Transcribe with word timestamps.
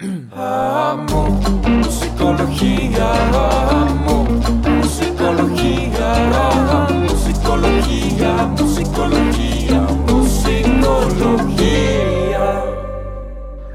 Amo 0.00 1.40
musicología, 1.68 3.12
amo 3.32 4.24
musicología, 4.24 6.14
amo 6.48 7.06
musicología, 7.08 8.46
musicología, 8.58 9.80
musicología. 10.08 11.44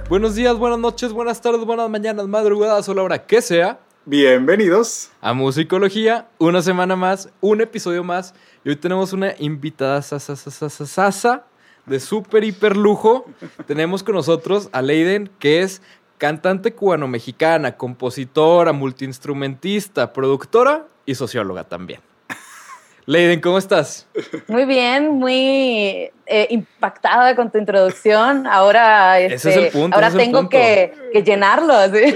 Buenos 0.09 0.35
días, 0.35 0.57
buenas 0.57 0.79
noches, 0.79 1.13
buenas 1.13 1.39
tardes, 1.41 1.63
buenas 1.63 1.89
mañanas, 1.89 2.27
madrugadas 2.27 2.89
o 2.89 2.93
la 2.93 3.03
hora 3.03 3.25
que 3.25 3.41
sea. 3.41 3.79
Bienvenidos. 4.03 5.11
A 5.21 5.33
Musicología, 5.33 6.27
una 6.37 6.61
semana 6.61 6.97
más, 6.97 7.29
un 7.39 7.61
episodio 7.61 8.03
más. 8.03 8.33
Y 8.65 8.69
hoy 8.69 8.75
tenemos 8.75 9.13
una 9.13 9.35
invitada 9.39 10.01
sasa, 10.01 10.35
sasa, 10.35 10.69
sasa, 10.69 10.85
sasa, 10.85 11.45
de 11.85 11.99
súper 11.99 12.43
hiper 12.43 12.75
lujo. 12.75 13.25
tenemos 13.67 14.03
con 14.03 14.15
nosotros 14.15 14.69
a 14.71 14.81
Leiden, 14.81 15.29
que 15.39 15.61
es 15.61 15.81
cantante 16.19 16.73
cubano-mexicana, 16.75 17.75
compositora, 17.77 18.71
multiinstrumentista, 18.73 20.13
productora 20.13 20.85
y 21.07 21.15
socióloga 21.15 21.63
también. 21.63 22.01
Leiden, 23.07 23.41
¿cómo 23.41 23.57
estás? 23.57 24.05
Muy 24.47 24.65
bien, 24.65 25.09
muy 25.09 26.11
eh, 26.27 26.47
impactada 26.51 27.35
con 27.35 27.49
tu 27.49 27.57
introducción. 27.57 28.45
Ahora, 28.45 29.19
Ese 29.19 29.35
es 29.35 29.45
el 29.57 29.63
este, 29.65 29.79
punto, 29.79 29.95
ahora 29.95 30.07
ese 30.09 30.17
es 30.17 30.21
el 30.21 30.27
tengo 30.27 30.39
punto. 30.41 30.49
que, 30.51 30.93
que 31.13 31.23
llenarlo. 31.23 31.73
¿sí? 31.87 32.13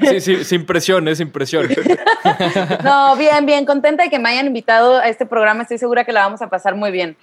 Sí, 0.08 0.20
sí, 0.20 0.44
sin 0.44 0.66
presión, 0.66 1.08
eh, 1.08 1.16
sin 1.16 1.32
presión. 1.32 1.66
no, 2.84 3.16
bien, 3.16 3.46
bien, 3.46 3.64
contenta 3.64 4.04
de 4.04 4.10
que 4.10 4.18
me 4.18 4.28
hayan 4.28 4.46
invitado 4.46 4.98
a 4.98 5.08
este 5.08 5.26
programa. 5.26 5.62
Estoy 5.62 5.78
segura 5.78 6.04
que 6.04 6.12
la 6.12 6.20
vamos 6.20 6.42
a 6.42 6.48
pasar 6.50 6.74
muy 6.76 6.90
bien. 6.92 7.16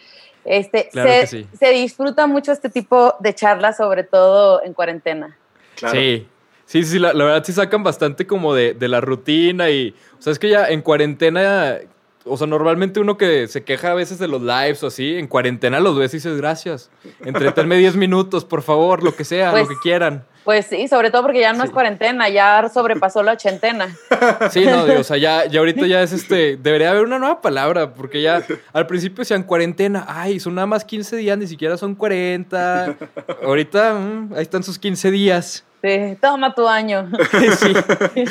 Este, 0.44 0.90
Claro 0.92 1.10
se, 1.10 1.20
que 1.22 1.28
sí. 1.28 1.48
se 1.58 1.70
disfruta 1.70 2.26
mucho 2.26 2.52
este 2.52 2.70
tipo 2.70 3.16
de 3.20 3.36
charlas, 3.36 3.78
sobre 3.78 4.04
todo 4.04 4.64
en 4.64 4.74
cuarentena. 4.74 5.38
Claro. 5.78 5.98
Sí, 5.98 6.28
sí, 6.66 6.84
sí, 6.84 7.00
la, 7.00 7.14
la 7.14 7.24
verdad 7.24 7.44
sí 7.46 7.54
sacan 7.54 7.84
bastante 7.84 8.28
como 8.28 8.54
de, 8.54 8.74
de 8.74 8.88
la 8.90 9.00
rutina 9.00 9.70
y, 9.70 9.96
o 10.20 10.22
sea, 10.22 10.34
es 10.34 10.40
que 10.40 10.50
ya 10.50 10.68
en 10.68 10.82
cuarentena, 10.82 11.78
o 12.26 12.36
sea, 12.36 12.46
normalmente 12.48 13.00
uno 13.00 13.18
que 13.18 13.48
se 13.48 13.64
queja 13.64 13.92
a 13.92 13.94
veces 13.94 14.20
de 14.20 14.28
los 14.28 14.42
lives 14.42 14.84
o 14.84 14.88
así, 14.88 15.16
en 15.16 15.28
cuarentena 15.28 15.80
los 15.80 15.98
ves 15.98 16.14
y 16.14 16.18
dices, 16.18 16.36
gracias, 16.38 16.90
entretenme 17.24 17.78
10 17.78 17.96
minutos, 17.96 18.44
por 18.44 18.62
favor, 18.64 19.04
lo 19.04 19.16
que 19.16 19.24
sea, 19.24 19.52
Pues- 19.52 19.64
lo 19.64 19.70
que 19.70 19.76
quieran. 19.82 20.26
Pues 20.48 20.68
sí, 20.68 20.88
sobre 20.88 21.12
todo 21.12 21.24
porque 21.24 21.42
ya 21.42 21.52
no 21.52 21.60
Sí. 21.60 21.66
es 21.66 21.72
cuarentena, 21.72 22.30
ya 22.30 22.70
sobrepasó 22.74 23.22
la 23.22 23.34
ochentena. 23.34 23.94
Sí, 24.50 24.64
no, 24.66 24.86
digo, 24.86 25.02
o 25.02 25.04
sea, 25.04 25.18
ya, 25.18 25.46
ya 25.46 25.60
ahorita 25.60 25.86
ya 25.88 26.02
es 26.02 26.14
este, 26.14 26.56
debería 26.56 26.92
haber 26.92 27.04
una 27.04 27.20
nueva 27.20 27.42
palabra, 27.42 27.94
porque 27.94 28.22
ya 28.22 28.42
al 28.72 28.88
principio 28.88 29.24
decían 29.24 29.44
cuarentena, 29.44 30.06
ay, 30.08 30.40
son 30.40 30.56
nada 30.56 30.66
más 30.66 30.86
15 30.86 31.18
días, 31.18 31.38
ni 31.38 31.48
siquiera 31.48 31.76
son 31.76 31.96
40, 31.96 32.96
ahorita 33.44 33.96
mm, 33.96 34.34
ahí 34.38 34.42
están 34.42 34.64
sus 34.64 34.80
15 34.80 35.12
días. 35.12 35.66
Sí, 35.84 36.18
toma 36.22 36.56
tu 36.56 36.66
año. 36.66 37.10
Sí, 37.60 37.74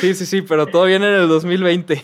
sí, 0.01 0.15
sí, 0.15 0.25
sí, 0.25 0.41
pero 0.41 0.67
todo 0.67 0.87
viene 0.87 1.07
en 1.09 1.21
el 1.21 1.29
2020. 1.29 2.03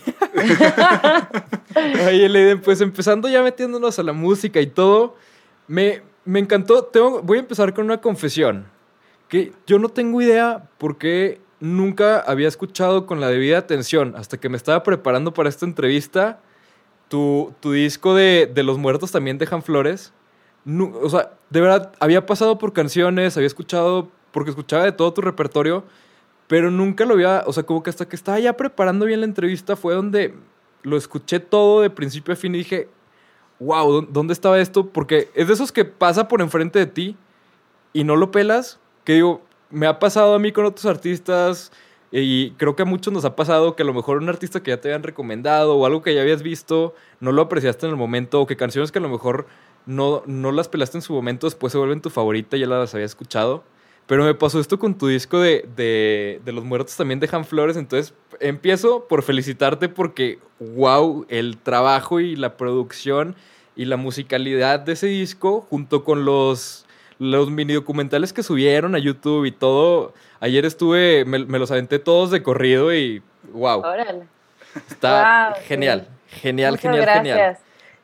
Oye, 2.07 2.29
Leiden, 2.29 2.61
pues 2.61 2.81
empezando 2.81 3.27
ya 3.29 3.41
metiéndonos 3.41 3.97
a 3.97 4.03
la 4.03 4.13
música 4.13 4.61
y 4.61 4.67
todo, 4.67 5.15
me, 5.67 6.03
me 6.23 6.37
encantó. 6.39 6.83
Tengo, 6.83 7.23
voy 7.23 7.37
a 7.39 7.41
empezar 7.41 7.73
con 7.73 7.85
una 7.85 7.97
confesión. 7.99 8.71
Yo 9.67 9.79
no 9.79 9.89
tengo 9.89 10.21
idea 10.21 10.69
por 10.77 10.97
qué 10.97 11.39
nunca 11.59 12.19
había 12.19 12.47
escuchado 12.47 13.05
con 13.05 13.19
la 13.21 13.29
debida 13.29 13.57
atención 13.57 14.13
hasta 14.17 14.37
que 14.37 14.49
me 14.49 14.57
estaba 14.57 14.83
preparando 14.83 15.33
para 15.33 15.49
esta 15.49 15.65
entrevista. 15.65 16.39
Tu, 17.09 17.53
tu 17.59 17.71
disco 17.71 18.15
de, 18.15 18.51
de 18.53 18.63
Los 18.63 18.77
Muertos 18.77 19.11
también 19.11 19.37
dejan 19.37 19.61
flores. 19.63 20.13
O 21.01 21.09
sea, 21.09 21.31
de 21.49 21.61
verdad, 21.61 21.91
había 21.99 22.25
pasado 22.25 22.57
por 22.57 22.73
canciones, 22.73 23.35
había 23.37 23.47
escuchado, 23.47 24.09
porque 24.31 24.49
escuchaba 24.49 24.83
de 24.85 24.91
todo 24.93 25.13
tu 25.13 25.21
repertorio, 25.21 25.83
pero 26.47 26.71
nunca 26.71 27.05
lo 27.05 27.13
había, 27.15 27.43
o 27.45 27.53
sea, 27.53 27.63
como 27.63 27.83
que 27.83 27.89
hasta 27.89 28.07
que 28.07 28.15
estaba 28.15 28.39
ya 28.39 28.53
preparando 28.57 29.05
bien 29.05 29.19
la 29.19 29.25
entrevista 29.25 29.75
fue 29.75 29.93
donde 29.93 30.33
lo 30.83 30.97
escuché 30.97 31.39
todo 31.39 31.81
de 31.81 31.89
principio 31.89 32.33
a 32.33 32.37
fin 32.37 32.55
y 32.55 32.59
dije, 32.59 32.87
wow, 33.59 33.91
¿dó- 33.91 34.07
¿dónde 34.09 34.33
estaba 34.33 34.59
esto? 34.59 34.87
Porque 34.89 35.29
es 35.35 35.47
de 35.47 35.53
esos 35.53 35.71
que 35.71 35.85
pasa 35.85 36.27
por 36.27 36.41
enfrente 36.41 36.79
de 36.79 36.85
ti 36.87 37.17
y 37.93 38.03
no 38.03 38.15
lo 38.15 38.31
pelas, 38.31 38.79
que 39.03 39.13
digo, 39.13 39.41
me 39.69 39.87
ha 39.87 39.99
pasado 39.99 40.35
a 40.35 40.39
mí 40.39 40.51
con 40.51 40.65
otros 40.65 40.85
artistas 40.85 41.71
y 42.11 42.51
creo 42.51 42.75
que 42.75 42.83
a 42.83 42.85
muchos 42.85 43.11
nos 43.11 43.25
ha 43.25 43.35
pasado 43.35 43.75
que 43.75 43.83
a 43.83 43.85
lo 43.85 43.93
mejor 43.93 44.17
un 44.17 44.29
artista 44.29 44.61
que 44.61 44.69
ya 44.71 44.79
te 44.79 44.89
habían 44.89 45.03
recomendado 45.03 45.75
o 45.75 45.85
algo 45.85 46.03
que 46.03 46.13
ya 46.13 46.21
habías 46.21 46.43
visto, 46.43 46.93
no 47.19 47.31
lo 47.31 47.41
apreciaste 47.41 47.87
en 47.87 47.91
el 47.91 47.97
momento 47.97 48.39
o 48.39 48.45
que 48.45 48.55
canciones 48.55 48.91
que 48.91 48.99
a 48.99 49.01
lo 49.01 49.09
mejor 49.09 49.47
no, 49.85 50.21
no 50.27 50.51
las 50.51 50.69
pelaste 50.69 50.99
en 50.99 51.01
su 51.01 51.13
momento, 51.13 51.47
después 51.47 51.71
se 51.71 51.79
vuelven 51.79 52.01
tu 52.01 52.09
favorita, 52.09 52.55
ya 52.55 52.67
las 52.67 52.93
había 52.93 53.05
escuchado. 53.05 53.63
Pero 54.05 54.25
me 54.25 54.33
pasó 54.35 54.59
esto 54.59 54.79
con 54.79 54.97
tu 54.97 55.07
disco 55.07 55.39
de, 55.39 55.65
de, 55.75 56.41
de 56.43 56.51
Los 56.51 56.65
Muertos 56.65 56.95
también 56.97 57.19
dejan 57.19 57.45
flores. 57.45 57.77
Entonces 57.77 58.13
empiezo 58.41 59.07
por 59.07 59.23
felicitarte 59.23 59.87
porque, 59.87 60.39
wow, 60.59 61.25
el 61.29 61.57
trabajo 61.57 62.19
y 62.19 62.35
la 62.35 62.57
producción 62.57 63.35
y 63.75 63.85
la 63.85 63.97
musicalidad 63.97 64.81
de 64.81 64.93
ese 64.93 65.07
disco, 65.07 65.65
junto 65.69 66.03
con 66.03 66.25
los, 66.25 66.85
los 67.19 67.49
mini 67.49 67.73
documentales 67.73 68.33
que 68.33 68.43
subieron 68.43 68.95
a 68.95 68.99
YouTube 68.99 69.45
y 69.45 69.51
todo. 69.51 70.13
Ayer 70.39 70.65
estuve, 70.65 71.25
me, 71.25 71.39
me 71.39 71.59
los 71.59 71.71
aventé 71.71 71.99
todos 71.99 72.31
de 72.31 72.43
corrido 72.43 72.93
y, 72.93 73.21
wow, 73.51 73.79
Órale. 73.79 74.27
está 74.89 75.45
Wow, 75.49 75.55
sí. 75.57 75.63
genial. 75.67 76.07
Genial, 76.27 76.71
Muchas 76.71 76.81
genial, 76.81 77.01
gracias. 77.03 77.59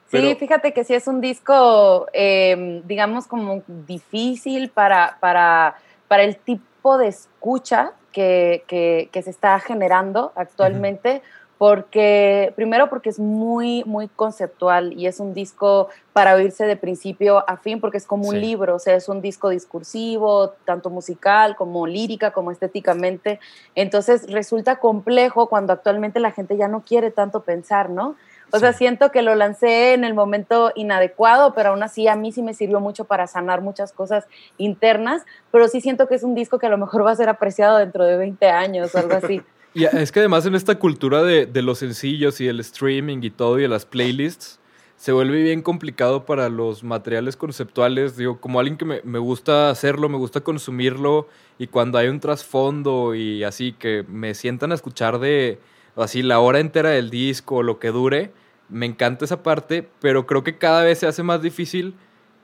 genial. 0.10 0.34
Sí, 0.34 0.36
fíjate 0.40 0.74
que 0.74 0.84
sí 0.84 0.94
es 0.94 1.08
un 1.08 1.22
disco, 1.22 2.08
eh, 2.14 2.82
digamos, 2.86 3.28
como 3.28 3.64
difícil 3.68 4.70
para, 4.70 5.18
para, 5.20 5.76
para 6.08 6.24
el 6.24 6.36
tipo 6.38 6.98
de 6.98 7.08
escucha 7.08 7.92
que, 8.12 8.64
que- 8.68 9.10
que 9.12 9.22
se 9.22 9.30
está 9.30 9.60
generando 9.60 10.32
actualmente, 10.36 11.22
porque 11.60 12.54
primero 12.56 12.90
porque 12.90 13.10
es 13.10 13.20
muy, 13.20 13.84
muy 13.84 14.08
conceptual 14.08 14.94
y 14.94 15.08
es 15.08 15.20
un 15.20 15.34
disco 15.34 15.90
para 16.14 16.34
oírse 16.34 16.66
de 16.66 16.78
principio 16.78 17.44
a 17.50 17.58
fin, 17.58 17.82
porque 17.82 17.98
es 17.98 18.08
como 18.08 18.30
un 18.30 18.40
libro, 18.40 18.76
o 18.76 18.80
sea, 18.80 18.96
es 18.96 19.10
un 19.10 19.22
disco 19.22 19.50
discursivo, 19.50 20.54
tanto 20.64 20.90
musical 20.90 21.58
como 21.58 21.86
lírica, 21.86 22.32
como 22.32 22.52
estéticamente. 22.52 23.42
Entonces 23.76 24.32
resulta 24.32 24.78
complejo 24.78 25.50
cuando 25.50 25.74
actualmente 25.74 26.22
la 26.22 26.32
gente 26.32 26.56
ya 26.56 26.70
no 26.70 26.82
quiere 26.82 27.12
tanto 27.12 27.42
pensar, 27.42 27.90
¿no? 27.90 28.16
O 28.54 28.60
sea, 28.60 28.72
Sí. 28.72 28.80
siento 28.80 29.12
que 29.12 29.22
lo 29.22 29.36
lancé 29.36 29.94
en 29.94 30.06
el 30.06 30.14
momento 30.14 30.72
inadecuado, 30.76 31.54
pero 31.54 31.72
aún 31.72 31.84
así 31.84 32.08
a 32.08 32.16
mí 32.16 32.32
sí 32.32 32.42
me 32.42 32.54
sirvió 32.54 32.80
mucho 32.80 33.04
para 33.04 33.28
sanar 33.28 33.60
muchas 33.60 33.92
cosas 33.92 34.26
internas, 34.58 35.24
pero 35.52 35.68
sí 35.68 35.82
siento 35.82 36.08
que 36.08 36.16
es 36.16 36.24
un 36.24 36.36
disco 36.36 36.58
que 36.58 36.68
a 36.68 36.70
lo 36.70 36.78
mejor 36.78 37.06
va 37.06 37.12
a 37.12 37.16
ser 37.18 37.28
apreciado 37.28 37.78
dentro 37.80 38.06
de 38.06 38.16
20 38.16 38.50
años 38.50 38.96
o 38.96 38.98
algo 38.98 39.16
así. 39.16 39.42
Es 39.76 40.12
que 40.12 40.20
además 40.20 40.46
en 40.46 40.56
esta 40.56 40.76
cultura 40.80 41.24
de, 41.24 41.46
de 41.46 41.62
los 41.62 41.80
sencillos 41.80 42.42
y 42.42 42.46
del 42.46 42.60
streaming 42.60 43.20
y 43.22 43.30
todo 43.30 43.60
y 43.60 43.68
las 43.68 43.86
playlists, 43.86 44.60
se 44.96 45.14
vuelve 45.14 45.42
bien 45.42 45.62
complicado 45.62 46.26
para 46.26 46.50
los 46.50 46.84
materiales 46.84 47.38
conceptuales. 47.38 48.18
Digo, 48.18 48.42
como 48.42 48.60
alguien 48.60 48.78
que 48.78 48.84
me, 48.84 49.02
me 49.04 49.20
gusta 49.20 49.70
hacerlo, 49.70 50.10
me 50.10 50.18
gusta 50.18 50.42
consumirlo 50.42 51.30
y 51.58 51.68
cuando 51.68 51.98
hay 51.98 52.10
un 52.10 52.20
trasfondo 52.20 53.16
y 53.16 53.44
así 53.46 53.72
que 53.72 54.04
me 54.10 54.34
sientan 54.34 54.74
a 54.74 54.76
escuchar 54.76 55.20
de 55.20 55.60
así 55.96 56.22
la 56.22 56.40
hora 56.40 56.60
entera 56.60 56.90
del 56.90 57.10
disco 57.10 57.64
lo 57.64 57.80
que 57.80 57.92
dure, 57.92 58.34
me 58.68 58.86
encanta 58.86 59.26
esa 59.26 59.42
parte, 59.42 59.88
pero 60.02 60.26
creo 60.26 60.44
que 60.44 60.58
cada 60.58 60.84
vez 60.84 61.00
se 61.00 61.08
hace 61.08 61.24
más 61.24 61.42
difícil 61.42 61.96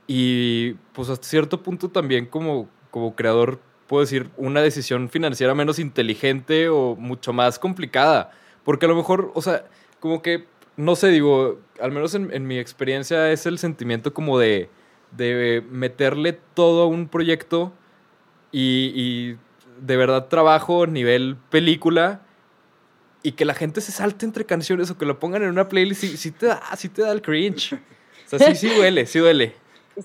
y 0.08 0.74
pues 0.94 1.10
hasta 1.10 1.28
cierto 1.28 1.62
punto 1.62 1.90
también 1.90 2.26
como, 2.26 2.70
como 2.90 3.16
creador 3.16 3.60
puedo 3.88 4.02
decir 4.02 4.30
una 4.38 4.62
decisión 4.62 5.10
financiera 5.10 5.54
menos 5.54 5.80
inteligente 5.80 6.70
o 6.70 6.96
mucho 6.96 7.34
más 7.34 7.60
complicada. 7.60 8.32
Porque 8.64 8.86
a 8.86 8.90
lo 8.90 8.96
mejor, 8.96 9.32
o 9.36 9.42
sea, 9.42 9.66
como 10.00 10.22
que, 10.22 10.46
no 10.78 10.96
sé, 10.96 11.10
digo, 11.10 11.60
al 11.80 11.92
menos 11.92 12.16
en, 12.16 12.48
mi 12.48 12.58
experiencia 12.58 13.32
es 13.32 13.46
el 13.46 13.60
sentimiento 13.60 14.14
como 14.14 14.40
de, 14.40 14.70
de 15.12 15.64
meterle 15.70 16.40
todo 16.54 16.84
a 16.84 16.88
un 16.88 17.08
proyecto 17.08 17.74
y, 18.52 19.36
de 19.82 19.98
verdad 19.98 20.30
trabajo 20.30 20.88
nivel 20.88 21.36
película 21.50 22.22
y 23.24 23.34
que 23.34 23.44
la 23.44 23.54
gente 23.54 23.82
se 23.82 23.92
salte 23.92 24.26
entre 24.26 24.46
canciones 24.46 24.90
o 24.90 24.98
que 24.98 25.06
lo 25.06 25.20
pongan 25.20 25.44
en 25.44 25.50
una 25.50 25.68
playlist 25.68 26.06
y 26.06 26.16
sí 26.16 26.32
te 26.32 26.46
da, 26.46 26.62
sí 26.78 26.88
te 26.88 27.02
da 27.02 27.12
el 27.12 27.22
cringe. 27.22 27.74
O 27.74 28.30
sea, 28.30 28.40
sí, 28.40 28.56
sí 28.56 28.74
duele, 28.74 29.06
sí 29.06 29.20
duele. 29.20 29.56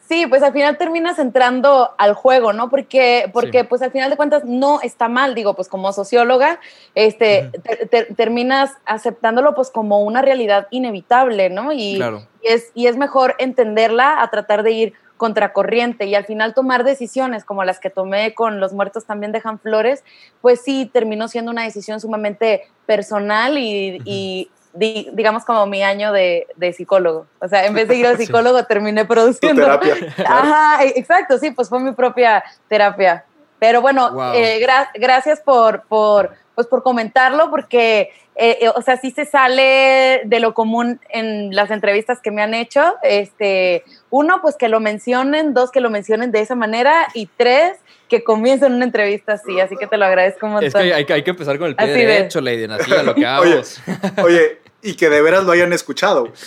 Sí, 0.08 0.26
pues 0.28 0.42
al 0.42 0.52
final 0.52 0.78
terminas 0.78 1.18
entrando 1.18 1.90
al 1.98 2.14
juego, 2.14 2.52
¿no? 2.52 2.70
Porque, 2.70 3.28
porque 3.32 3.60
Sí. 3.60 3.66
pues 3.68 3.82
al 3.82 3.90
final 3.90 4.08
de 4.10 4.16
cuentas 4.16 4.44
no 4.44 4.80
está 4.82 5.08
mal, 5.08 5.34
digo, 5.34 5.54
pues 5.54 5.68
como 5.68 5.92
socióloga, 5.92 6.60
este, 6.94 7.50
ter- 7.90 8.14
terminas 8.14 8.72
aceptándolo 8.86 9.54
pues 9.54 9.70
como 9.70 10.00
una 10.00 10.22
realidad 10.22 10.68
inevitable, 10.70 11.50
¿no? 11.50 11.72
Y, 11.72 11.96
Claro. 11.96 12.26
y 12.42 12.48
es, 12.48 12.70
y 12.74 12.86
es 12.86 12.96
mejor 12.96 13.34
entenderla 13.38 14.22
a 14.22 14.30
tratar 14.30 14.62
de 14.62 14.70
ir 14.72 14.92
contracorriente 15.16 16.06
y 16.06 16.14
al 16.14 16.24
final 16.24 16.54
tomar 16.54 16.82
decisiones 16.82 17.44
como 17.44 17.62
las 17.64 17.78
que 17.78 17.90
tomé 17.90 18.32
con 18.32 18.58
Los 18.58 18.72
Muertos 18.72 19.04
también 19.04 19.32
dejan 19.32 19.58
flores, 19.58 20.02
pues 20.40 20.62
sí, 20.62 20.88
terminó 20.90 21.28
siendo 21.28 21.50
una 21.50 21.64
decisión 21.64 22.00
sumamente 22.00 22.62
personal 22.86 23.58
y, 23.58 23.98
y 24.06 24.50
di- 24.72 25.08
digamos 25.12 25.44
como 25.44 25.66
mi 25.66 25.82
año 25.82 26.12
de, 26.12 26.46
de 26.56 26.72
psicólogo. 26.72 27.26
O 27.40 27.48
sea, 27.48 27.66
en 27.66 27.74
vez 27.74 27.88
de 27.88 27.96
ir 27.96 28.06
al 28.06 28.16
Sí. 28.18 28.26
psicólogo 28.26 28.64
terminé 28.64 29.04
produciendo. 29.04 29.62
terapia, 29.62 29.94
claro. 30.16 30.34
Ajá, 30.52 30.84
e- 30.84 30.92
exacto, 30.98 31.38
sí, 31.38 31.50
pues 31.50 31.68
fue 31.68 31.80
mi 31.80 31.92
propia 31.92 32.42
terapia. 32.68 33.24
Pero 33.58 33.80
bueno, 33.82 34.10
Wow. 34.12 34.32
eh, 34.34 34.58
gra- 34.66 34.88
gracias 34.94 35.40
por, 35.40 35.82
por, 35.82 36.34
pues 36.54 36.66
por 36.66 36.82
comentarlo, 36.82 37.50
porque, 37.50 38.10
eh, 38.36 38.58
eh, 38.62 38.68
o 38.74 38.80
sea, 38.80 38.96
sí 38.96 39.10
se 39.10 39.26
sale 39.26 40.22
de 40.24 40.40
lo 40.40 40.54
común 40.54 40.98
en 41.10 41.54
las 41.54 41.70
entrevistas 41.70 42.20
que 42.20 42.30
me 42.30 42.42
han 42.42 42.54
hecho. 42.54 42.96
Este, 43.02 43.84
uno, 44.08 44.40
pues 44.40 44.56
que 44.56 44.68
lo 44.68 44.80
mencionen, 44.80 45.52
dos, 45.52 45.70
que 45.70 45.80
lo 45.80 45.90
mencionen 45.90 46.32
de 46.32 46.40
esa 46.40 46.54
manera, 46.54 47.08
y 47.12 47.26
tres, 47.26 47.76
que 48.10 48.22
comiencen 48.22 48.74
una 48.74 48.84
entrevista 48.84 49.32
así. 49.34 49.58
Así 49.60 49.76
que 49.76 49.86
te 49.86 49.96
lo 49.96 50.04
agradezco 50.04 50.44
un 50.46 50.52
montón. 50.52 50.66
Es 50.68 50.74
que 50.74 50.92
hay, 50.92 51.06
hay 51.08 51.22
que- 51.22 51.30
empezar 51.30 51.58
con 51.58 51.68
el 51.68 51.76
pie 51.76 51.84
Así 51.86 52.00
de- 52.00 52.06
derecho, 52.06 52.40
Leiden, 52.42 52.72
así 52.72 52.92
a 52.92 53.02
lo 53.02 53.14
que 53.14 53.20
Oye, 53.26 53.50
vamos. 53.54 53.80
oye, 54.22 54.58
y 54.82 54.94
que 54.94 55.08
de 55.08 55.22
veras 55.22 55.44
lo 55.44 55.52
hayan 55.52 55.72
escuchado. 55.72 56.28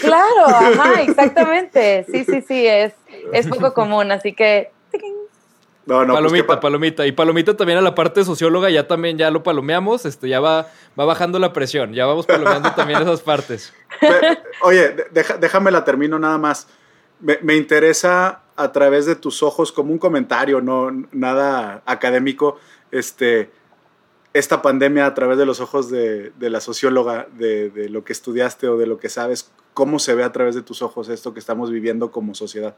Claro, 0.00 0.46
ajá, 0.46 1.02
exactamente. 1.02 2.06
Sí, 2.10 2.24
sí, 2.24 2.42
sí, 2.46 2.66
es, 2.66 2.94
es 3.32 3.46
poco 3.48 3.74
común, 3.74 4.10
así 4.12 4.32
que... 4.32 4.70
No, 5.84 6.04
no, 6.04 6.14
pues, 6.14 6.22
palomita, 6.22 6.60
palomita. 6.60 7.06
Y 7.06 7.12
palomita 7.12 7.56
también 7.56 7.78
a 7.78 7.82
la 7.82 7.94
parte 7.94 8.24
socióloga, 8.24 8.70
ya 8.70 8.86
también 8.86 9.18
ya 9.18 9.30
lo 9.30 9.42
palomeamos, 9.42 10.06
este, 10.06 10.28
ya 10.28 10.40
va, 10.40 10.68
va 10.98 11.04
bajando 11.04 11.38
la 11.38 11.52
presión, 11.52 11.92
ya 11.92 12.06
vamos 12.06 12.24
palomeando 12.26 12.72
también 12.72 13.02
esas 13.02 13.20
partes. 13.20 13.74
Oye, 14.62 14.90
de- 14.90 15.06
deja- 15.10 15.36
déjame 15.36 15.70
la 15.70 15.84
termino 15.84 16.18
nada 16.18 16.38
más. 16.38 16.66
Me, 17.20 17.38
me 17.42 17.56
interesa 17.56 18.39
a 18.62 18.72
través 18.72 19.06
de 19.06 19.16
tus 19.16 19.42
ojos 19.42 19.72
como 19.72 19.92
un 19.92 19.98
comentario, 19.98 20.60
no 20.60 20.90
nada 21.12 21.82
académico, 21.86 22.58
este, 22.90 23.50
esta 24.34 24.62
pandemia 24.62 25.06
a 25.06 25.14
través 25.14 25.38
de 25.38 25.46
los 25.46 25.60
ojos 25.60 25.90
de, 25.90 26.30
de 26.38 26.50
la 26.50 26.60
socióloga, 26.60 27.26
de, 27.32 27.70
de 27.70 27.88
lo 27.88 28.04
que 28.04 28.12
estudiaste 28.12 28.68
o 28.68 28.76
de 28.76 28.86
lo 28.86 28.98
que 28.98 29.08
sabes, 29.08 29.50
cómo 29.74 29.98
se 29.98 30.14
ve 30.14 30.24
a 30.24 30.32
través 30.32 30.54
de 30.54 30.62
tus 30.62 30.82
ojos 30.82 31.08
esto 31.08 31.32
que 31.32 31.40
estamos 31.40 31.70
viviendo 31.70 32.10
como 32.10 32.34
sociedad. 32.34 32.74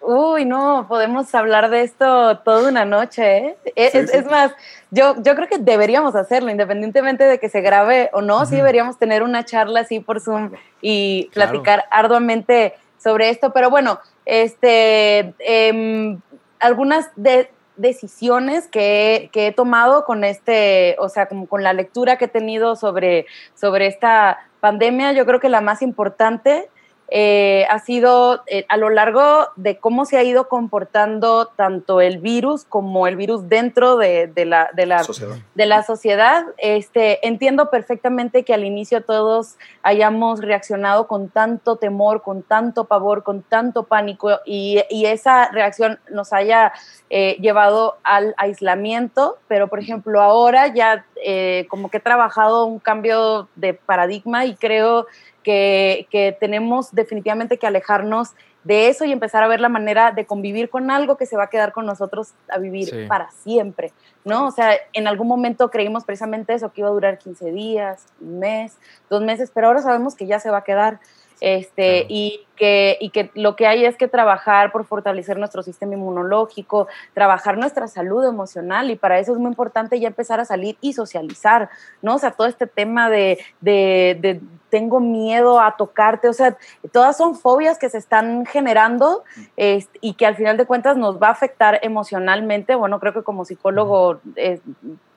Uy, 0.00 0.44
no, 0.44 0.86
podemos 0.88 1.34
hablar 1.34 1.68
de 1.70 1.82
esto 1.82 2.38
toda 2.44 2.68
una 2.68 2.84
noche, 2.84 3.38
¿eh? 3.38 3.56
Es, 3.74 3.92
Sí, 3.92 3.98
es- 3.98 4.10
sí. 4.10 4.18
es 4.18 4.26
más, 4.26 4.52
yo, 4.92 5.16
yo 5.22 5.34
creo 5.34 5.48
que 5.48 5.58
deberíamos 5.58 6.14
hacerlo, 6.14 6.50
independientemente 6.50 7.24
de 7.24 7.40
que 7.40 7.48
se 7.48 7.60
grabe 7.60 8.10
o 8.12 8.20
no, 8.20 8.44
sí 8.46 8.54
deberíamos 8.56 8.98
tener 8.98 9.22
una 9.24 9.44
charla 9.44 9.80
así 9.80 9.98
por 9.98 10.20
Zoom 10.20 10.52
y 10.80 11.28
Claro. 11.32 11.50
platicar 11.52 11.84
arduamente 11.90 12.74
sobre 13.02 13.30
esto. 13.30 13.52
Pero 13.52 13.68
bueno, 13.70 13.98
este, 14.26 15.34
em, 15.38 16.20
algunas 16.60 17.08
de- 17.16 17.50
decisiones 17.76 18.68
que, 18.68 19.30
que 19.32 19.48
he 19.48 19.52
tomado 19.52 20.04
con 20.04 20.24
este, 20.24 20.96
o 20.98 21.08
sea, 21.08 21.26
como 21.26 21.46
con 21.46 21.62
la 21.62 21.72
lectura 21.72 22.16
que 22.16 22.24
he 22.26 22.28
tenido 22.28 22.74
sobre, 22.76 23.26
sobre 23.54 23.86
esta 23.86 24.38
pandemia, 24.60 25.12
yo 25.12 25.26
creo 25.26 25.40
que 25.40 25.48
la 25.48 25.60
más 25.60 25.82
importante 25.82 26.68
eh, 27.08 27.66
ha 27.70 27.78
sido 27.78 28.42
eh, 28.46 28.66
a 28.68 28.76
lo 28.76 28.90
largo 28.90 29.48
de 29.54 29.78
cómo 29.78 30.04
se 30.04 30.18
ha 30.18 30.24
ido 30.24 30.48
comportando 30.48 31.46
tanto 31.46 32.00
el 32.00 32.18
virus 32.18 32.64
como 32.64 33.06
el 33.06 33.16
virus 33.16 33.48
dentro 33.48 33.96
de, 33.96 34.26
de 34.26 34.44
la, 34.44 34.70
de, 34.74 34.86
la, 34.86 35.04
Sociedad. 35.04 35.36
de 35.54 35.66
la 35.66 35.82
sociedad. 35.84 36.44
Este, 36.58 37.26
entiendo 37.26 37.70
perfectamente 37.70 38.44
que 38.44 38.54
al 38.54 38.64
inicio 38.64 39.04
todos 39.04 39.56
hayamos 39.82 40.40
reaccionado 40.40 41.06
con 41.06 41.28
tanto 41.28 41.76
temor, 41.76 42.22
con 42.22 42.42
tanto 42.42 42.86
pavor, 42.86 43.22
con 43.22 43.42
tanto 43.42 43.84
pánico 43.84 44.40
y, 44.44 44.82
y 44.90 45.06
esa 45.06 45.48
reacción 45.52 46.00
nos 46.10 46.32
haya 46.32 46.72
eh, 47.08 47.36
llevado 47.40 47.98
al 48.02 48.34
aislamiento, 48.36 49.38
pero 49.46 49.68
por 49.68 49.78
ejemplo 49.78 50.20
ahora 50.20 50.74
ya 50.74 51.06
eh, 51.24 51.66
como 51.68 51.90
que 51.90 51.98
he 51.98 52.00
trabajado 52.00 52.66
un 52.66 52.78
cambio 52.78 53.48
de 53.56 53.74
paradigma 53.74 54.44
y 54.44 54.54
creo 54.56 55.06
que, 55.42 56.06
que 56.10 56.36
tenemos 56.38 56.92
definitivamente 56.92 57.58
que 57.58 57.66
alejarnos 57.66 58.34
de 58.64 58.88
eso 58.88 59.04
y 59.04 59.12
empezar 59.12 59.44
a 59.44 59.48
ver 59.48 59.60
la 59.60 59.68
manera 59.68 60.10
de 60.10 60.26
convivir 60.26 60.68
con 60.68 60.90
algo 60.90 61.16
que 61.16 61.24
se 61.24 61.36
va 61.36 61.44
a 61.44 61.50
quedar 61.50 61.72
con 61.72 61.86
nosotros 61.86 62.32
a 62.48 62.58
vivir 62.58 62.88
Sí. 62.88 63.06
para 63.06 63.30
siempre, 63.30 63.92
¿no? 64.24 64.46
O 64.46 64.50
sea, 64.50 64.72
en 64.92 65.06
algún 65.06 65.28
momento 65.28 65.70
creímos 65.70 66.04
precisamente 66.04 66.52
eso, 66.52 66.72
que 66.72 66.80
iba 66.80 66.88
a 66.88 66.92
durar 66.92 67.16
15 67.18 67.52
días, 67.52 68.06
un 68.20 68.40
mes, 68.40 68.76
dos 69.08 69.22
meses, 69.22 69.52
pero 69.54 69.68
ahora 69.68 69.82
sabemos 69.82 70.16
que 70.16 70.26
ya 70.26 70.40
se 70.40 70.50
va 70.50 70.58
a 70.58 70.64
quedar. 70.64 70.98
Este, 71.40 72.00
Claro. 72.00 72.06
y, 72.08 72.46
que, 72.56 72.96
y 73.00 73.10
que 73.10 73.30
lo 73.34 73.56
que 73.56 73.66
hay 73.66 73.84
es 73.84 73.96
que 73.96 74.08
trabajar 74.08 74.72
por 74.72 74.86
fortalecer 74.86 75.38
nuestro 75.38 75.62
sistema 75.62 75.94
inmunológico, 75.94 76.88
trabajar 77.12 77.58
nuestra 77.58 77.88
salud 77.88 78.24
emocional 78.24 78.90
y 78.90 78.96
para 78.96 79.18
eso 79.18 79.32
es 79.32 79.38
muy 79.38 79.50
importante 79.50 80.00
ya 80.00 80.08
empezar 80.08 80.40
a 80.40 80.44
salir 80.44 80.78
y 80.80 80.94
socializar, 80.94 81.68
¿no? 82.00 82.14
O 82.14 82.18
sea, 82.18 82.30
todo 82.30 82.46
este 82.46 82.66
tema 82.66 83.10
de, 83.10 83.38
de, 83.60 84.16
de 84.20 84.40
tengo 84.70 85.00
miedo 85.00 85.60
a 85.60 85.76
tocarte, 85.76 86.28
o 86.28 86.32
sea, 86.32 86.56
todas 86.92 87.16
son 87.16 87.34
fobias 87.34 87.78
que 87.78 87.88
se 87.88 87.98
están 87.98 88.46
generando 88.46 89.24
este, 89.56 89.98
y 90.00 90.14
que 90.14 90.26
al 90.26 90.36
final 90.36 90.56
de 90.56 90.66
cuentas 90.66 90.96
nos 90.96 91.20
va 91.22 91.28
a 91.28 91.32
afectar 91.32 91.78
emocionalmente. 91.82 92.74
Bueno, 92.74 92.98
creo 93.00 93.12
que 93.12 93.22
como 93.22 93.44
psicólogo 93.44 94.20
eh, 94.36 94.60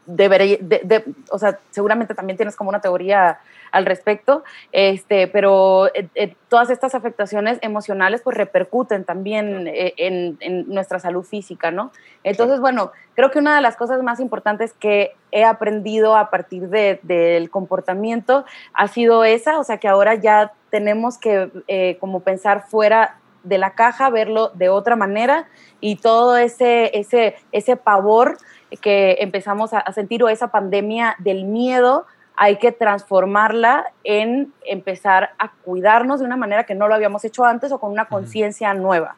debería, 0.09 0.57
de- 0.59 0.81
de- 0.83 1.05
o 1.31 1.37
sea, 1.39 1.59
seguramente 1.71 2.15
también 2.15 2.37
tienes 2.37 2.55
como 2.55 2.69
una 2.69 2.81
teoría 2.81 3.39
al 3.71 3.85
respecto, 3.85 4.43
este, 4.71 5.27
pero 5.27 5.87
eh, 5.93 6.07
eh, 6.15 6.35
todas 6.47 6.71
estas 6.71 6.95
afectaciones 6.95 7.59
emocionales 7.61 8.21
pues 8.23 8.35
repercuten 8.35 9.05
también 9.05 9.67
eh, 9.67 9.93
en, 9.97 10.37
en 10.39 10.67
nuestra 10.67 10.97
salud 10.99 11.23
física, 11.23 11.69
¿no? 11.69 11.91
Entonces, 12.23 12.59
bueno, 12.59 12.91
creo 13.13 13.29
que 13.29 13.37
una 13.37 13.55
de 13.55 13.61
las 13.61 13.75
cosas 13.75 14.01
más 14.01 14.19
importantes 14.19 14.73
que 14.73 15.11
he 15.31 15.43
aprendido 15.45 16.17
a 16.17 16.31
partir 16.31 16.69
de- 16.69 16.99
del 17.03 17.51
comportamiento 17.51 18.43
ha 18.73 18.87
sido 18.87 19.23
esa, 19.23 19.59
o 19.59 19.63
sea, 19.63 19.77
que 19.77 19.87
ahora 19.87 20.15
ya 20.15 20.51
tenemos 20.71 21.19
que 21.19 21.97
como 21.99 22.21
pensar 22.21 22.65
fuera 22.67 23.17
de 23.49 23.57
la 23.57 23.71
caja, 23.71 24.09
verlo 24.09 24.51
de 24.53 24.69
otra 24.69 24.95
manera 24.95 25.47
y 25.81 25.97
todo 25.97 26.37
ese, 26.37 26.97
ese, 26.97 27.35
ese 27.51 27.75
pavor 27.75 28.37
que 28.81 29.17
empezamos 29.19 29.73
a, 29.73 29.79
a 29.79 29.91
sentir 29.91 30.23
o 30.23 30.29
esa 30.29 30.49
pandemia 30.51 31.15
del 31.19 31.43
miedo, 31.45 32.05
hay 32.35 32.57
que 32.57 32.71
transformarla 32.71 33.91
en 34.03 34.53
empezar 34.65 35.31
a 35.39 35.51
cuidarnos 35.51 36.19
de 36.19 36.25
una 36.25 36.37
manera 36.37 36.65
que 36.65 36.75
no 36.75 36.87
lo 36.87 36.95
habíamos 36.95 37.25
hecho 37.25 37.43
antes 37.43 37.71
o 37.71 37.79
con 37.79 37.91
una 37.91 38.05
conciencia 38.05 38.73
nueva. 38.73 39.15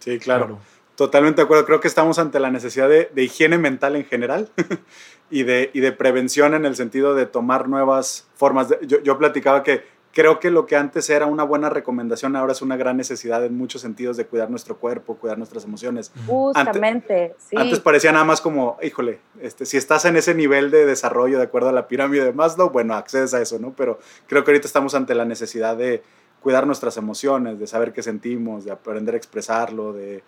Sí, 0.00 0.18
claro. 0.18 0.58
Totalmente 0.96 1.42
de 1.42 1.44
acuerdo. 1.44 1.66
Creo 1.66 1.80
que 1.80 1.88
estamos 1.88 2.18
ante 2.18 2.40
la 2.40 2.50
necesidad 2.50 2.88
de, 2.88 3.10
de 3.14 3.22
higiene 3.22 3.58
mental 3.58 3.96
en 3.96 4.06
general 4.06 4.48
y, 5.30 5.42
de, 5.42 5.70
y 5.74 5.80
de 5.80 5.92
prevención 5.92 6.54
en 6.54 6.64
el 6.64 6.74
sentido 6.74 7.14
de 7.14 7.26
tomar 7.26 7.68
nuevas 7.68 8.26
formas. 8.34 8.70
de- 8.70 8.78
yo, 8.86 9.00
yo 9.02 9.18
platicaba 9.18 9.62
que 9.62 9.84
creo 10.16 10.40
que 10.40 10.50
lo 10.50 10.64
que 10.64 10.76
antes 10.76 11.10
era 11.10 11.26
una 11.26 11.42
buena 11.44 11.68
recomendación 11.68 12.36
ahora 12.36 12.52
es 12.52 12.62
una 12.62 12.78
gran 12.78 12.96
necesidad 12.96 13.44
en 13.44 13.54
muchos 13.54 13.82
sentidos 13.82 14.16
de 14.16 14.24
cuidar 14.26 14.48
nuestro 14.48 14.78
cuerpo, 14.78 15.16
cuidar 15.16 15.36
nuestras 15.36 15.64
emociones. 15.64 16.10
Justamente, 16.26 17.34
sí. 17.38 17.54
Antes 17.54 17.80
parecía 17.80 18.12
nada 18.12 18.24
más 18.24 18.40
como, 18.40 18.78
híjole, 18.82 19.20
este, 19.42 19.66
si 19.66 19.76
estás 19.76 20.06
en 20.06 20.16
ese 20.16 20.34
nivel 20.34 20.70
de 20.70 20.86
desarrollo 20.86 21.36
de 21.36 21.44
acuerdo 21.44 21.68
a 21.68 21.72
la 21.72 21.86
pirámide 21.86 22.24
de 22.24 22.32
Maslow, 22.32 22.70
bueno, 22.70 22.94
accedes 22.94 23.34
a 23.34 23.42
eso, 23.42 23.58
¿no? 23.58 23.74
Pero 23.76 23.98
creo 24.26 24.42
que 24.42 24.52
ahorita 24.52 24.66
estamos 24.66 24.94
ante 24.94 25.14
la 25.14 25.26
necesidad 25.26 25.76
de 25.76 26.02
cuidar 26.40 26.66
nuestras 26.66 26.96
emociones, 26.96 27.58
de 27.58 27.66
saber 27.66 27.92
qué 27.92 28.02
sentimos, 28.02 28.64
de 28.64 28.70
aprender 28.72 29.14
a 29.16 29.18
expresarlo, 29.18 29.92
de, 29.92 30.06
de 30.06 30.22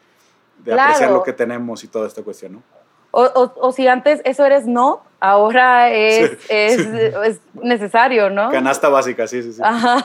Claro. 0.65 0.83
apreciar 0.83 1.11
lo 1.13 1.23
que 1.23 1.33
tenemos 1.33 1.83
y 1.83 1.89
toda 1.89 2.07
esta 2.07 2.23
cuestión, 2.23 2.53
¿no? 2.53 2.63
O, 3.11 3.23
o- 3.25 3.55
o 3.69 3.73
si 3.73 3.89
antes 3.89 4.21
eso 4.27 4.45
eres 4.45 4.67
no, 4.67 5.01
ahora 5.21 5.91
es, 5.91 6.31
Sí, 6.31 6.37
es, 6.49 6.83
sí. 6.83 6.89
es 7.25 7.41
necesario, 7.63 8.31
¿no? 8.31 8.51
Canasta 8.51 8.89
básica, 8.89 9.27
sí, 9.27 9.43
sí, 9.43 9.53
sí. 9.53 9.61
Ajá. 9.65 10.05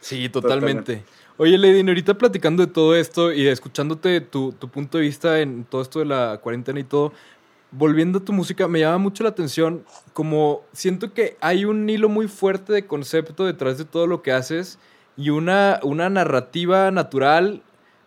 Sí, 0.00 0.28
totalmente. 0.28 1.02
Oye, 1.36 1.58
Lady, 1.58 1.80
ahorita 1.86 2.14
platicando 2.14 2.64
de 2.64 2.72
todo 2.72 2.94
esto 2.94 3.32
y 3.32 3.48
escuchándote 3.48 4.20
tu, 4.20 4.52
tu 4.52 4.68
punto 4.68 4.98
de 4.98 5.04
vista 5.04 5.40
en 5.40 5.64
todo 5.64 5.82
esto 5.82 5.98
de 5.98 6.04
la 6.04 6.38
cuarentena 6.40 6.78
y 6.78 6.84
todo, 6.84 7.12
volviendo 7.72 8.18
a 8.20 8.24
tu 8.24 8.32
música, 8.32 8.68
me 8.68 8.80
llama 8.80 8.98
mucho 8.98 9.24
la 9.24 9.30
atención, 9.30 9.84
como 10.12 10.62
siento 10.72 11.12
que 11.12 11.36
hay 11.40 11.64
un 11.64 11.88
hilo 11.88 12.08
muy 12.08 12.28
fuerte 12.28 12.72
de 12.72 12.86
concepto 12.86 13.44
detrás 13.44 13.78
de 13.78 13.84
todo 13.84 14.06
lo 14.06 14.22
que 14.22 14.30
haces 14.30 14.78
y 15.16 15.30
una, 15.30 15.80
una 15.82 16.08
narrativa 16.08 16.90
natural, 16.92 17.62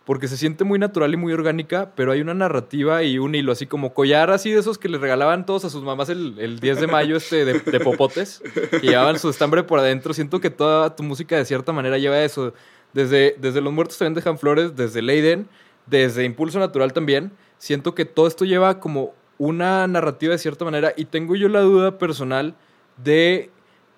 porque 0.08 0.30
se 0.30 0.38
siente 0.38 0.64
muy 0.64 0.80
natural 0.80 1.14
y 1.14 1.18
muy 1.18 1.34
orgánica, 1.34 1.92
pero 1.94 2.14
hay 2.14 2.22
una 2.22 2.34
narrativa 2.34 3.04
y 3.04 3.20
un 3.20 3.36
hilo, 3.36 3.52
así 3.52 3.68
como 3.68 3.94
collar 3.94 4.30
así 4.32 4.50
de 4.52 4.62
esos 4.62 4.78
que 4.78 4.88
le 4.88 4.98
regalaban 5.00 5.46
todos 5.46 5.66
a 5.66 5.70
sus 5.70 5.84
mamás 5.84 6.08
el, 6.08 6.36
el 6.40 6.62
10 6.62 6.80
de 6.80 6.88
mayo 6.88 7.18
este 7.18 7.44
de, 7.44 7.80
popotes, 7.82 8.42
que 8.72 8.80
llevaban 8.88 9.20
su 9.20 9.30
estambre 9.30 9.64
por 9.64 9.80
adentro. 9.80 10.14
Siento 10.14 10.40
que 10.40 10.50
toda 10.50 10.96
tu 10.96 11.04
música 11.04 11.36
de 11.36 11.44
cierta 11.44 11.74
manera 11.74 11.98
lleva 11.98 12.24
eso. 12.24 12.54
Desde, 12.94 13.36
desde 13.38 13.60
Los 13.60 13.74
Muertos 13.74 13.98
también 13.98 14.14
dejan 14.14 14.38
flores, 14.40 14.78
desde 14.78 15.02
Leiden, 15.02 15.50
desde 15.88 16.24
Impulso 16.24 16.58
Natural 16.58 16.94
también. 16.94 17.34
Siento 17.58 17.94
que 17.94 18.06
todo 18.06 18.28
esto 18.28 18.46
lleva 18.46 18.80
como 18.80 19.14
una 19.38 19.86
narrativa 19.88 20.32
de 20.32 20.38
cierta 20.40 20.64
manera 20.64 20.94
y 20.96 21.04
tengo 21.04 21.36
yo 21.36 21.50
la 21.50 21.60
duda 21.60 21.98
personal 21.98 22.56
de 23.04 23.52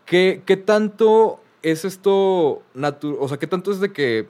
qué, 0.06 0.42
qué 0.44 0.58
tanto 0.58 1.40
es 1.62 1.86
esto, 1.86 2.64
natu- 2.76 3.16
o 3.20 3.28
sea, 3.28 3.38
qué 3.38 3.46
tanto 3.46 3.72
es 3.72 3.80
de 3.80 3.94
que 3.94 4.28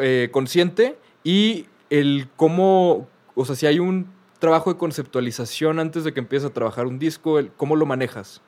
eh, 0.00 0.28
consciente 0.32 0.98
y 1.24 1.66
el 1.90 2.28
cómo, 2.36 3.08
o 3.34 3.44
sea, 3.44 3.56
si 3.56 3.66
hay 3.66 3.78
un 3.78 4.12
trabajo 4.38 4.72
de 4.72 4.78
conceptualización 4.78 5.78
antes 5.78 6.04
de 6.04 6.12
que 6.14 6.20
empieces 6.20 6.50
a 6.50 6.52
trabajar 6.52 6.86
un 6.86 6.98
disco, 6.98 7.38
el, 7.38 7.52
cómo 7.52 7.76
lo 7.76 7.86
manejas. 7.86 8.40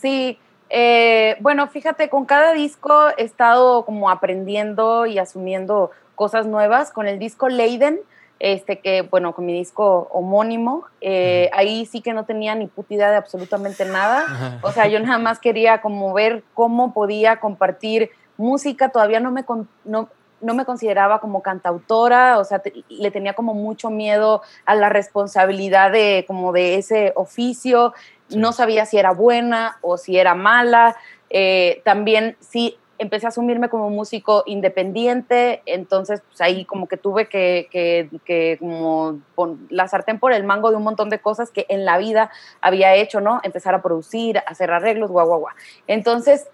Sí, 0.00 0.38
eh, 0.70 1.36
bueno, 1.40 1.68
fíjate, 1.68 2.08
con 2.08 2.24
cada 2.24 2.52
disco 2.52 3.08
he 3.16 3.24
estado 3.24 3.84
como 3.84 4.10
aprendiendo 4.10 5.06
y 5.06 5.18
asumiendo 5.18 5.90
cosas 6.14 6.46
nuevas. 6.46 6.90
Con 6.90 7.06
el 7.06 7.18
disco 7.18 7.48
Leiden 7.48 8.00
este 8.38 8.80
que, 8.80 9.02
bueno, 9.02 9.34
con 9.34 9.46
mi 9.46 9.52
disco 9.54 10.08
homónimo, 10.12 10.84
eh, 11.00 11.48
ahí 11.54 11.86
sí 11.86 12.02
que 12.02 12.12
no 12.12 12.24
tenía 12.24 12.54
ni 12.54 12.66
puta 12.66 12.94
idea 12.94 13.10
de 13.10 13.16
absolutamente 13.16 13.84
nada. 13.86 14.60
O 14.62 14.72
sea, 14.72 14.86
yo 14.88 15.00
nada 15.00 15.18
más 15.18 15.38
quería 15.38 15.80
como 15.80 16.12
ver 16.12 16.42
cómo 16.52 16.92
podía 16.92 17.40
compartir 17.40 18.10
música, 18.36 18.90
todavía 18.90 19.20
no 19.20 19.30
me, 19.30 19.44
no, 19.84 20.10
no 20.40 20.54
me 20.54 20.64
consideraba 20.64 21.20
como 21.20 21.42
cantautora, 21.42 22.38
o 22.38 22.44
sea, 22.44 22.62
le 22.88 23.10
tenía 23.10 23.34
como 23.34 23.54
mucho 23.54 23.90
miedo 23.90 24.42
a 24.64 24.74
la 24.74 24.88
responsabilidad 24.88 25.92
de 25.92 26.24
como 26.26 26.52
de 26.52 26.76
ese 26.76 27.12
oficio, 27.16 27.94
no 28.30 28.52
sabía 28.52 28.86
si 28.86 28.98
era 28.98 29.12
buena 29.12 29.78
o 29.82 29.96
si 29.96 30.18
era 30.18 30.34
mala, 30.34 30.96
eh, 31.30 31.80
también 31.84 32.36
sí 32.40 32.78
empecé 32.98 33.26
a 33.26 33.28
asumirme 33.28 33.68
como 33.68 33.90
músico 33.90 34.42
independiente, 34.46 35.62
entonces 35.66 36.22
pues 36.26 36.40
ahí 36.40 36.64
como 36.64 36.88
que 36.88 36.96
tuve 36.96 37.28
que, 37.28 37.68
que, 37.70 38.56
como 38.58 39.20
la 39.68 39.88
sartén 39.88 40.18
por 40.18 40.32
el 40.32 40.44
mango 40.44 40.70
de 40.70 40.76
un 40.76 40.82
montón 40.82 41.10
de 41.10 41.18
cosas 41.18 41.50
que 41.50 41.66
en 41.68 41.84
la 41.84 41.98
vida 41.98 42.30
había 42.60 42.94
hecho, 42.94 43.20
¿no? 43.20 43.40
Empezar 43.42 43.74
a 43.74 43.82
producir, 43.82 44.42
hacer 44.46 44.70
arreglos, 44.70 45.10
guau, 45.10 45.26
guau, 45.26 45.40
guau. 45.40 45.54
Entonces 45.86 46.48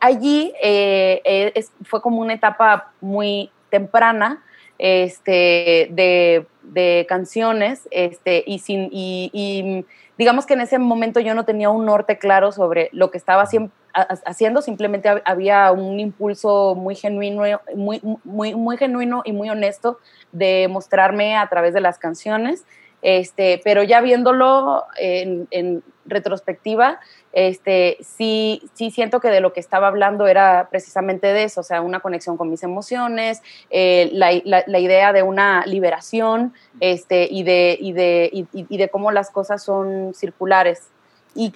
allí 0.00 0.52
eh, 0.62 1.20
eh, 1.24 1.64
fue 1.84 2.00
como 2.00 2.20
una 2.20 2.34
etapa 2.34 2.92
muy 3.00 3.50
temprana 3.70 4.42
este, 4.78 5.88
de, 5.90 6.46
de 6.62 7.06
canciones 7.08 7.88
este, 7.90 8.44
y, 8.46 8.58
sin, 8.60 8.88
y, 8.92 9.84
digamos 10.18 10.46
que 10.46 10.54
en 10.54 10.60
ese 10.60 10.78
momento 10.78 11.20
yo 11.20 11.34
no 11.34 11.44
tenía 11.44 11.70
un 11.70 11.84
norte 11.84 12.18
claro 12.18 12.52
sobre 12.52 12.88
lo 12.92 13.10
que 13.10 13.18
estaba 13.18 13.44
haciendo, 14.26 14.62
simplemente 14.62 15.08
había 15.24 15.70
un 15.72 16.00
impulso 16.00 16.74
muy 16.74 16.94
genuino, 16.94 17.42
muy, 17.74 18.00
muy, 18.24 18.54
muy 18.54 18.76
genuino 18.76 19.22
y 19.24 19.32
muy 19.32 19.50
honesto 19.50 19.98
de 20.32 20.68
mostrarme 20.68 21.36
a 21.36 21.48
través 21.48 21.74
de 21.74 21.80
las 21.80 21.98
canciones. 21.98 22.64
Este, 23.02 23.60
pero 23.62 23.82
ya 23.82 24.00
viéndolo 24.00 24.84
en 24.98 25.82
retrospectiva, 26.06 27.00
este, 27.32 27.96
sí, 28.00 28.62
sí 28.74 28.90
siento 28.90 29.20
que 29.20 29.28
de 29.28 29.40
lo 29.40 29.52
que 29.52 29.60
estaba 29.60 29.88
hablando 29.88 30.26
era 30.26 30.68
precisamente 30.70 31.28
de 31.28 31.44
eso, 31.44 31.60
o 31.60 31.64
sea, 31.64 31.80
una 31.80 32.00
conexión 32.00 32.36
con 32.36 32.50
mis 32.50 32.62
emociones, 32.62 33.42
eh, 33.70 34.10
la, 34.12 34.30
la, 34.44 34.78
idea 34.78 35.12
de 35.12 35.22
una 35.22 35.64
liberación 35.66 36.52
este, 36.80 37.26
y, 37.30 37.42
de, 37.42 37.76
y, 37.80 37.92
de, 37.92 38.30
y, 38.52 38.76
de 38.76 38.88
cómo 38.88 39.10
las 39.10 39.30
cosas 39.30 39.62
son 39.62 40.14
circulares. 40.14 40.88
Y, 41.36 41.52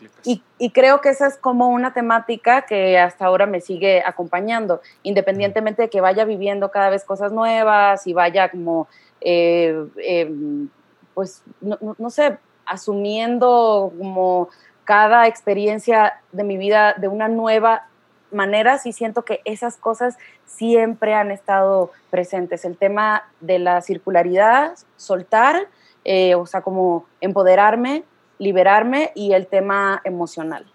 y, 0.59 0.71
creo 0.71 1.01
que 1.01 1.11
esa 1.11 1.29
es 1.29 1.37
como 1.37 1.69
una 1.69 1.93
temática 1.93 2.63
que 2.63 2.99
hasta 2.99 3.27
ahora 3.27 3.47
me 3.47 3.61
sigue 3.61 4.03
acompañando, 4.05 4.81
independientemente 5.05 5.83
de 5.83 5.89
que 5.89 6.01
vaya 6.01 6.25
viviendo 6.25 6.73
cada 6.73 6.91
vez 6.91 7.05
cosas 7.05 7.31
nuevas 7.31 8.05
y 8.09 8.13
vaya 8.13 8.51
como, 8.51 8.89
eh, 9.21 9.87
em, 9.99 10.69
pues, 11.15 11.45
no, 11.61 11.79
no, 11.97 12.11
sé, 12.11 12.39
asumiendo 12.69 13.93
como 13.99 14.49
cada 14.85 15.27
experiencia 15.27 16.21
de 16.33 16.45
mi 16.45 16.57
vida 16.57 16.95
de 16.97 17.09
una 17.09 17.29
nueva 17.29 17.89
manera, 18.31 18.79
sí 18.79 18.93
siento 18.93 19.23
que 19.23 19.41
esas 19.45 19.77
cosas 19.77 20.17
siempre 20.47 21.15
han 21.15 21.31
estado 21.31 21.93
presentes. 22.11 22.65
El 22.65 22.77
tema 22.77 23.25
de 23.41 23.59
la 23.59 23.81
circularidad, 23.83 24.77
soltar, 24.97 25.69
eh, 26.05 26.35
o 26.35 26.47
sea, 26.47 26.63
como 26.63 27.07
empoderarme, 27.21 28.05
liberarme 28.39 29.13
y 29.15 29.33
el 29.33 29.47
tema 29.47 30.01
emocional, 30.05 30.67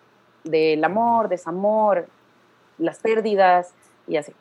del 0.43 0.83
amor, 0.83 1.29
desamor, 1.29 2.07
las 2.77 2.99
pérdidas 2.99 3.73
y 4.07 4.17
así. 4.17 4.33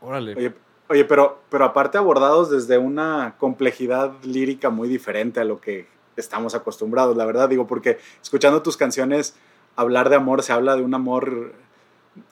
Órale. 0.00 0.34
Oye, 0.36 0.54
oye, 0.88 1.04
pero, 1.04 1.40
pero 1.48 1.64
aparte 1.64 1.98
abordados 1.98 2.50
desde 2.50 2.78
una 2.78 3.34
complejidad 3.38 4.12
lírica 4.22 4.70
muy 4.70 4.88
diferente 4.88 5.40
a 5.40 5.44
lo 5.44 5.60
que 5.60 5.91
estamos 6.16 6.54
acostumbrados, 6.54 7.16
la 7.16 7.24
verdad, 7.24 7.48
digo, 7.48 7.66
porque 7.66 7.98
escuchando 8.22 8.62
tus 8.62 8.76
canciones, 8.76 9.34
hablar 9.76 10.10
de 10.10 10.16
amor 10.16 10.42
se 10.42 10.52
habla 10.52 10.76
de 10.76 10.82
un 10.82 10.94
amor 10.94 11.52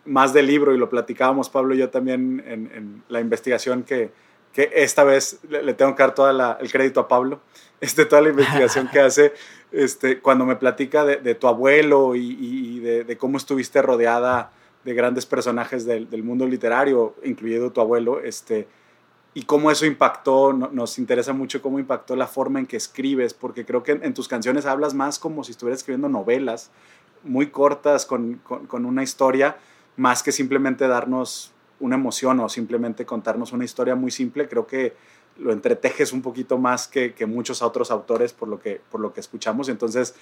más 0.04 0.32
de 0.32 0.42
libro 0.42 0.74
y 0.74 0.78
lo 0.78 0.90
platicábamos 0.90 1.48
Pablo 1.48 1.74
y 1.74 1.78
yo 1.78 1.90
también 1.90 2.42
en, 2.46 3.02
la 3.08 3.20
investigación 3.20 3.82
que, 3.82 4.10
que, 4.52 4.70
esta 4.74 5.04
vez 5.04 5.38
le, 5.48 5.72
tengo 5.74 5.94
que 5.94 6.02
dar 6.02 6.14
todo 6.14 6.58
el 6.60 6.72
crédito 6.72 7.00
a 7.00 7.08
Pablo, 7.08 7.40
este, 7.80 8.04
toda 8.04 8.22
la 8.22 8.30
investigación 8.30 8.88
que 8.88 9.00
hace 9.00 9.32
este, 9.72 10.20
cuando 10.20 10.44
me 10.44 10.56
platica 10.56 11.04
de, 11.04 11.34
tu 11.34 11.46
abuelo 11.46 12.14
y, 12.14 12.80
de, 12.80 13.16
cómo 13.16 13.38
estuviste 13.38 13.80
rodeada 13.82 14.52
de 14.84 14.94
grandes 14.94 15.26
personajes 15.26 15.84
del, 15.84 16.08
del, 16.08 16.22
mundo 16.22 16.46
literario, 16.46 17.14
incluido 17.22 17.70
tu 17.70 17.80
abuelo, 17.80 18.20
este, 18.20 18.66
y 19.32 19.42
cómo 19.44 19.70
eso 19.70 19.86
impactó, 19.86 20.52
nos 20.52 20.98
interesa 20.98 21.32
mucho 21.32 21.62
cómo 21.62 21.78
impactó 21.78 22.16
la 22.16 22.26
forma 22.26 22.58
en 22.58 22.66
que 22.66 22.76
escribes, 22.76 23.32
porque 23.32 23.64
creo 23.64 23.82
que 23.82 23.92
en, 23.92 24.12
tus 24.12 24.26
canciones 24.26 24.66
hablas 24.66 24.94
más 24.94 25.18
como 25.18 25.44
si 25.44 25.52
estuvieras 25.52 25.80
escribiendo 25.80 26.08
novelas 26.08 26.70
muy 27.22 27.48
cortas 27.48 28.06
con, 28.06 28.40
con, 28.44 28.84
una 28.84 29.02
historia, 29.02 29.58
más 29.96 30.22
que 30.22 30.32
simplemente 30.32 30.88
darnos 30.88 31.52
una 31.78 31.96
emoción 31.96 32.40
o 32.40 32.48
simplemente 32.48 33.04
contarnos 33.04 33.52
una 33.52 33.64
historia 33.64 33.94
muy 33.94 34.10
simple. 34.10 34.48
Creo 34.48 34.66
que 34.66 34.94
lo 35.38 35.52
entretejes 35.52 36.12
un 36.12 36.22
poquito 36.22 36.58
más 36.58 36.88
que, 36.88 37.14
que 37.14 37.26
muchos 37.26 37.62
otros 37.62 37.90
autores 37.90 38.32
por 38.32 38.48
lo 38.48 38.58
que, 38.58 38.80
por 38.90 39.00
lo 39.00 39.12
que 39.12 39.20
escuchamos. 39.20 39.68
Entonces, 39.68 40.14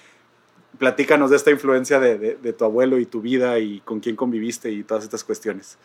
platícanos 0.77 1.29
de 1.29 1.37
esta 1.37 1.51
influencia 1.51 1.99
de, 1.99 2.17
de, 2.17 2.35
de 2.35 2.53
tu 2.53 2.65
abuelo 2.65 2.99
y 2.99 3.05
tu 3.05 3.21
vida 3.21 3.59
y 3.59 3.79
con 3.79 4.01
quién 4.01 4.15
conviviste 4.15 4.69
y 4.69 4.83
todas 4.83 5.05
estas 5.05 5.23
cuestiones. 5.23 5.77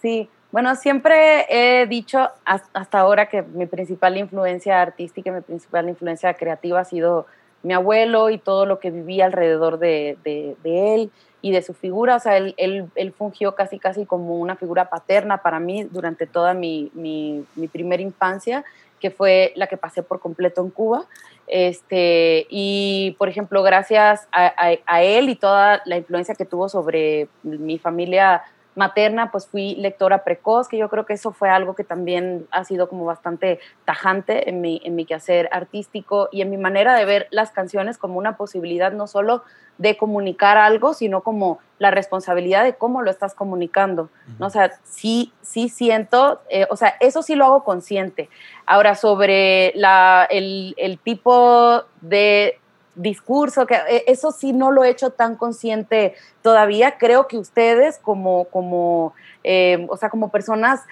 Sí, 0.00 0.28
bueno, 0.52 0.74
siempre 0.74 1.46
he 1.48 1.86
dicho 1.86 2.28
hasta 2.44 2.98
ahora 2.98 3.28
que 3.28 3.42
mi 3.42 3.66
principal 3.66 4.16
influencia 4.16 4.82
artística, 4.82 5.30
mi 5.30 5.42
principal 5.42 5.88
influencia 5.88 6.34
creativa 6.34 6.80
ha 6.80 6.84
sido 6.84 7.26
mi 7.62 7.74
abuelo 7.74 8.30
y 8.30 8.38
todo 8.38 8.66
lo 8.66 8.80
que 8.80 8.90
viví 8.90 9.20
alrededor 9.20 9.78
de, 9.78 10.16
él 10.64 11.10
y 11.42 11.52
de 11.52 11.62
su 11.62 11.74
figura. 11.74 12.16
O 12.16 12.20
sea, 12.20 12.36
él, 12.36 12.54
él, 12.56 13.12
fungió 13.12 13.54
casi, 13.54 13.78
casi 13.78 14.06
como 14.06 14.38
una 14.38 14.56
figura 14.56 14.88
paterna 14.88 15.42
para 15.42 15.60
mí 15.60 15.84
durante 15.84 16.26
toda 16.26 16.54
mi, 16.54 16.90
mi, 16.94 17.44
primera 17.70 18.02
infancia, 18.02 18.64
que 18.98 19.10
fue 19.10 19.52
la 19.54 19.66
que 19.66 19.76
pasé 19.76 20.02
por 20.02 20.20
completo 20.20 20.62
en 20.62 20.70
Cuba. 20.70 21.04
Este, 21.46 22.46
y, 22.48 23.14
por 23.18 23.28
ejemplo, 23.28 23.62
gracias 23.62 24.26
a 24.32 25.02
él 25.02 25.28
y 25.28 25.36
toda 25.36 25.82
la 25.84 25.98
influencia 25.98 26.34
que 26.34 26.44
tuvo 26.44 26.68
sobre 26.68 27.28
mi 27.42 27.78
familia 27.78 28.42
materna, 28.74 29.30
pues 29.30 29.46
fui 29.46 29.74
lectora 29.74 30.24
precoz, 30.24 30.68
que 30.68 30.78
yo 30.78 30.88
creo 30.88 31.06
que 31.06 31.14
eso 31.14 31.32
fue 31.32 31.50
algo 31.50 31.74
que 31.74 31.84
también 31.84 32.46
ha 32.50 32.64
sido 32.64 32.88
como 32.88 33.04
bastante 33.04 33.60
tajante 33.84 34.48
en 34.48 34.60
mi, 34.60 34.80
en 34.84 34.94
mi 34.94 35.06
quehacer 35.06 35.48
artístico 35.52 36.28
y 36.30 36.42
en 36.42 36.50
mi 36.50 36.56
manera 36.56 36.94
de 36.94 37.04
ver 37.04 37.28
las 37.30 37.50
canciones 37.50 37.98
como 37.98 38.18
una 38.18 38.36
posibilidad 38.36 38.92
no 38.92 39.06
solo 39.06 39.42
de 39.78 39.96
comunicar 39.96 40.58
algo, 40.58 40.92
sino 40.92 41.22
como 41.22 41.58
la 41.78 41.90
responsabilidad 41.90 42.64
de 42.64 42.74
cómo 42.74 43.00
lo 43.00 43.10
estás 43.10 43.34
comunicando. 43.34 44.10
¿no? 44.38 44.46
O 44.46 44.50
sea, 44.50 44.72
sí, 44.84 45.32
sí 45.40 45.70
siento, 45.70 46.42
eh, 46.50 46.66
o 46.68 46.76
sea, 46.76 46.96
eso 47.00 47.22
sí 47.22 47.34
lo 47.34 47.46
hago 47.46 47.64
consciente. 47.64 48.28
Ahora, 48.66 48.94
sobre 48.94 49.72
la, 49.74 50.28
el, 50.30 50.74
el 50.76 50.98
tipo 50.98 51.84
de 52.02 52.59
discurso, 52.94 53.66
que 53.66 53.74
eh, 53.74 54.04
eso 54.06 54.32
sí 54.32 54.52
no 54.52 54.70
lo 54.70 54.84
he 54.84 54.90
hecho 54.90 55.10
tan 55.10 55.36
consciente 55.36 56.14
todavía. 56.42 56.98
Creo 56.98 57.28
que 57.28 57.38
ustedes 57.38 57.98
como, 57.98 58.44
como, 58.46 59.14
eh, 59.44 59.86
o 59.88 59.96
sea, 59.96 60.10
como 60.10 60.30
personas 60.30 60.82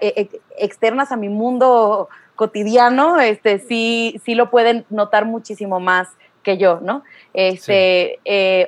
eh, 0.00 0.28
externas 0.56 1.12
a 1.12 1.16
mi 1.16 1.28
mundo 1.28 2.08
cotidiano, 2.36 3.20
este, 3.20 3.58
sí, 3.58 4.20
sí 4.24 4.34
lo 4.34 4.50
pueden 4.50 4.86
notar 4.90 5.24
muchísimo 5.24 5.80
más 5.80 6.08
que 6.42 6.56
yo, 6.56 6.80
¿no? 6.80 7.02
Este, 7.34 8.18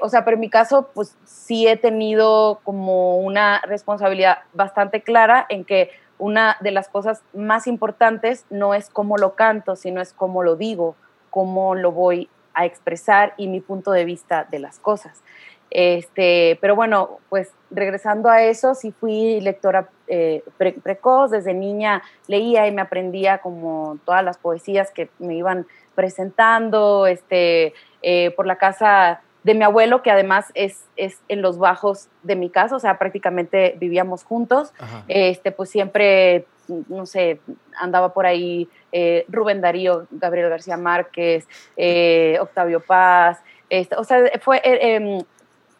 o 0.02 0.08
sea, 0.08 0.24
pero 0.24 0.34
en 0.34 0.40
mi 0.40 0.50
caso, 0.50 0.90
pues 0.92 1.16
sí 1.24 1.66
he 1.66 1.76
tenido 1.76 2.60
como 2.64 3.18
una 3.18 3.60
responsabilidad 3.62 4.38
bastante 4.52 5.02
clara 5.02 5.46
en 5.48 5.64
que 5.64 5.90
una 6.18 6.58
de 6.60 6.72
las 6.72 6.88
cosas 6.88 7.22
más 7.32 7.66
importantes 7.66 8.44
no 8.50 8.74
es 8.74 8.90
cómo 8.90 9.16
lo 9.16 9.34
canto, 9.34 9.76
sino 9.76 10.00
es 10.00 10.12
cómo 10.12 10.42
lo 10.42 10.56
digo, 10.56 10.96
cómo 11.30 11.74
lo 11.74 11.92
voy 11.92 12.28
a 12.54 12.64
expresar 12.64 13.34
y 13.36 13.48
mi 13.48 13.60
punto 13.60 13.92
de 13.92 14.04
vista 14.04 14.46
de 14.50 14.58
las 14.58 14.78
cosas. 14.78 15.22
Este, 15.70 16.58
pero 16.60 16.74
bueno, 16.74 17.20
pues 17.28 17.52
regresando 17.70 18.28
a 18.28 18.42
eso, 18.42 18.74
sí 18.74 18.92
fui 18.92 19.40
lectora 19.40 19.88
eh, 20.08 20.42
precoz, 20.58 21.30
desde 21.30 21.54
niña 21.54 22.02
leía 22.26 22.66
y 22.66 22.72
me 22.72 22.82
aprendía 22.82 23.38
como 23.38 23.98
todas 24.04 24.24
las 24.24 24.36
poesías 24.36 24.90
que 24.90 25.10
me 25.20 25.36
iban 25.36 25.66
presentando, 25.94 27.06
este, 27.06 27.74
eh, 28.02 28.32
por 28.32 28.46
la 28.46 28.56
casa 28.56 29.22
de 29.42 29.54
mi 29.54 29.64
abuelo, 29.64 30.02
que 30.02 30.10
además 30.10 30.46
es, 30.54 30.84
es 30.96 31.18
en 31.28 31.40
los 31.42 31.58
bajos 31.58 32.08
de 32.22 32.36
mi 32.36 32.50
casa, 32.50 32.76
o 32.76 32.80
sea, 32.80 32.98
prácticamente 32.98 33.74
vivíamos 33.78 34.22
juntos, 34.24 34.72
este, 35.08 35.50
pues 35.50 35.70
siempre, 35.70 36.44
no 36.88 37.06
sé, 37.06 37.40
andaba 37.78 38.12
por 38.12 38.26
ahí 38.26 38.68
eh, 38.92 39.24
Rubén 39.28 39.60
Darío, 39.60 40.06
Gabriel 40.10 40.50
García 40.50 40.76
Márquez, 40.76 41.48
eh, 41.76 42.36
Octavio 42.40 42.80
Paz, 42.80 43.40
este, 43.70 43.96
o 43.96 44.04
sea, 44.04 44.18
fue, 44.42 44.58
eh, 44.58 44.96
em, 44.96 45.22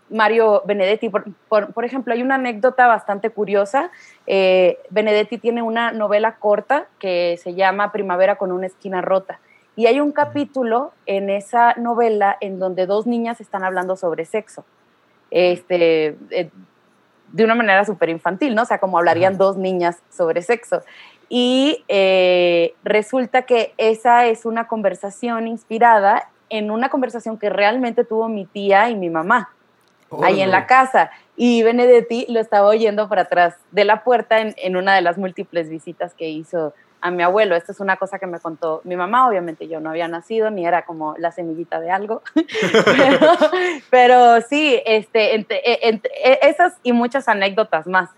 Mario 0.09 0.63
Benedetti. 0.65 1.09
Por, 1.09 1.25
por- 1.49 1.73
por 1.73 1.85
ejemplo, 1.85 2.13
hay 2.13 2.21
una 2.23 2.35
anécdota 2.35 2.89
bastante 2.89 3.31
curiosa. 3.31 3.91
Benedetti 4.91 5.39
tiene 5.39 5.63
una 5.63 5.93
novela 5.93 6.37
corta 6.37 6.87
que 6.99 7.39
se 7.41 7.55
llama 7.55 7.93
Primavera 7.93 8.37
con 8.37 8.51
una 8.51 8.67
esquina 8.67 9.03
rota. 9.03 9.39
Y 9.81 9.87
hay 9.87 9.99
un 9.99 10.13
capítulo 10.13 10.93
en 11.07 11.31
esa 11.31 11.73
novela 11.79 12.37
en 12.43 12.59
donde 12.59 12.85
dos 12.85 13.07
niñas 13.07 13.41
están 13.41 13.65
hablando 13.65 13.97
sobre 13.97 14.27
sexo. 14.27 14.67
Este, 15.31 16.19
eh, 16.29 16.51
de 17.33 17.45
una 17.45 17.55
manera 17.55 17.83
súper 17.87 18.11
infantil, 18.11 18.55
¿no? 18.55 18.61
O 18.61 18.65
sea, 18.67 18.77
como 18.77 18.99
hablarían 18.99 19.39
dos 19.39 19.57
niñas 19.57 20.03
sobre 20.11 20.43
sexo. 20.43 20.83
Y 21.31 21.83
eh, 21.89 22.75
resulta 22.85 23.45
que 23.45 23.73
esa 23.79 24.27
es 24.27 24.45
una 24.45 24.69
conversación 24.69 25.49
inspirada 25.49 26.29
en 26.51 26.71
una 26.71 26.91
conversación 26.91 27.39
que 27.39 27.49
realmente 27.49 28.05
tuvo 28.05 28.29
mi 28.29 28.45
tía 28.45 28.91
y 28.91 28.97
mi 28.97 29.09
mamá 29.09 29.49
ahí 30.23 30.43
en 30.43 30.51
la 30.51 30.67
casa. 30.67 31.11
Y 31.39 31.63
Benedetti 31.63 32.27
lo 32.29 32.39
estaba 32.39 32.69
oyendo 32.69 33.09
por 33.09 33.19
atrás 33.19 33.57
de 33.71 33.87
la 33.87 34.05
puerta 34.05 34.41
en, 34.41 34.55
en 34.59 34.77
una 34.77 34.95
de 34.95 35.01
las 35.01 35.17
múltiples 35.17 35.71
visitas 35.71 36.13
que 36.13 36.29
hizo 36.29 36.75
a 37.01 37.11
mi 37.11 37.23
abuelo. 37.23 37.57
Esto 37.57 37.73
es 37.73 37.81
una 37.81 37.97
cosa 37.97 38.19
que 38.19 38.27
me 38.27 38.39
contó 38.41 38.81
mi 38.85 38.97
mamá. 38.97 39.29
Obviamente 39.29 39.69
yo 39.69 39.81
no 39.81 39.91
había 39.91 40.09
nacido 40.09 40.51
ni 40.51 40.67
era 40.67 40.85
como 40.85 41.15
la 41.19 41.33
semillita 41.33 41.81
de 41.81 41.91
algo. 41.91 42.23
pero, 42.85 43.33
pero 43.91 44.41
sí, 44.43 44.81
este, 44.85 45.35
entre- 45.35 45.61
e- 45.65 45.79
entre- 45.89 46.13
e- 46.23 46.39
esas 46.43 46.75
y 46.83 46.93
muchas 46.93 47.29
anécdotas 47.29 47.87
más. 47.87 48.11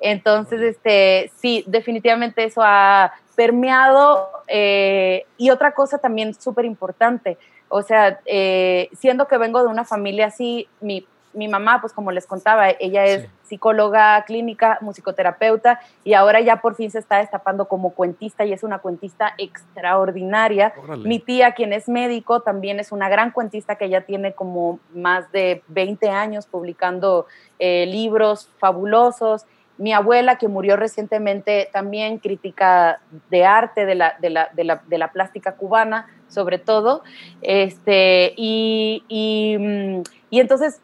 Entonces, 0.00 0.60
este, 0.60 1.30
sí, 1.36 1.64
definitivamente 1.66 2.44
eso 2.44 2.62
ha 2.64 3.12
permeado. 3.34 4.30
eh, 4.46 5.26
y 5.36 5.50
otra 5.50 5.72
cosa 5.72 5.98
también 5.98 6.32
súper 6.34 6.64
importante, 6.64 7.36
o 7.68 7.82
sea, 7.82 8.18
eh, 8.24 8.88
siendo 8.98 9.28
que 9.28 9.36
vengo 9.36 9.60
de 9.60 9.68
una 9.68 9.84
familia 9.84 10.26
así, 10.26 10.66
mi, 10.80 11.06
mi 11.32 11.48
mamá, 11.48 11.80
pues 11.80 11.92
como 11.92 12.10
les 12.10 12.26
contaba, 12.26 12.70
ella 12.70 13.04
es 13.04 13.22
Sí. 13.22 13.28
psicóloga 13.42 14.24
clínica, 14.26 14.78
musicoterapeuta, 14.80 15.80
y 16.04 16.14
ahora 16.14 16.40
ya 16.40 16.60
por 16.60 16.74
fin 16.74 16.90
se 16.90 16.98
está 16.98 17.18
destapando 17.18 17.66
como 17.66 17.90
cuentista 17.90 18.44
y 18.44 18.52
es 18.52 18.62
una 18.62 18.78
cuentista 18.78 19.34
extraordinaria. 19.38 20.72
Órale. 20.82 21.08
Mi 21.08 21.18
tía, 21.18 21.52
quien 21.52 21.72
es 21.72 21.88
médico, 21.88 22.40
también 22.40 22.80
es 22.80 22.92
una 22.92 23.08
gran 23.08 23.30
cuentista 23.30 23.76
que 23.76 23.88
ya 23.88 24.02
tiene 24.02 24.32
como 24.32 24.80
más 24.94 25.30
de 25.32 25.62
20 25.68 26.10
años 26.10 26.46
publicando 26.46 27.26
eh, 27.58 27.86
libros 27.86 28.50
fabulosos. 28.58 29.46
Mi 29.78 29.92
abuela, 29.92 30.38
que 30.38 30.48
murió 30.48 30.76
recientemente, 30.76 31.68
también 31.72 32.18
crítica 32.18 33.00
de 33.30 33.44
arte, 33.46 33.86
de 33.86 33.94
la, 33.94 34.16
de 34.20 34.30
la, 34.30 34.50
de 34.52 34.64
la, 34.64 34.82
de 34.86 34.98
la 34.98 35.12
plástica 35.12 35.52
cubana, 35.52 36.08
sobre 36.28 36.58
todo. 36.58 37.02
Este, 37.42 38.34
y, 38.36 39.04
y, 39.08 39.56
mm, 39.58 40.02
y 40.30 40.40
entonces, 40.40 40.80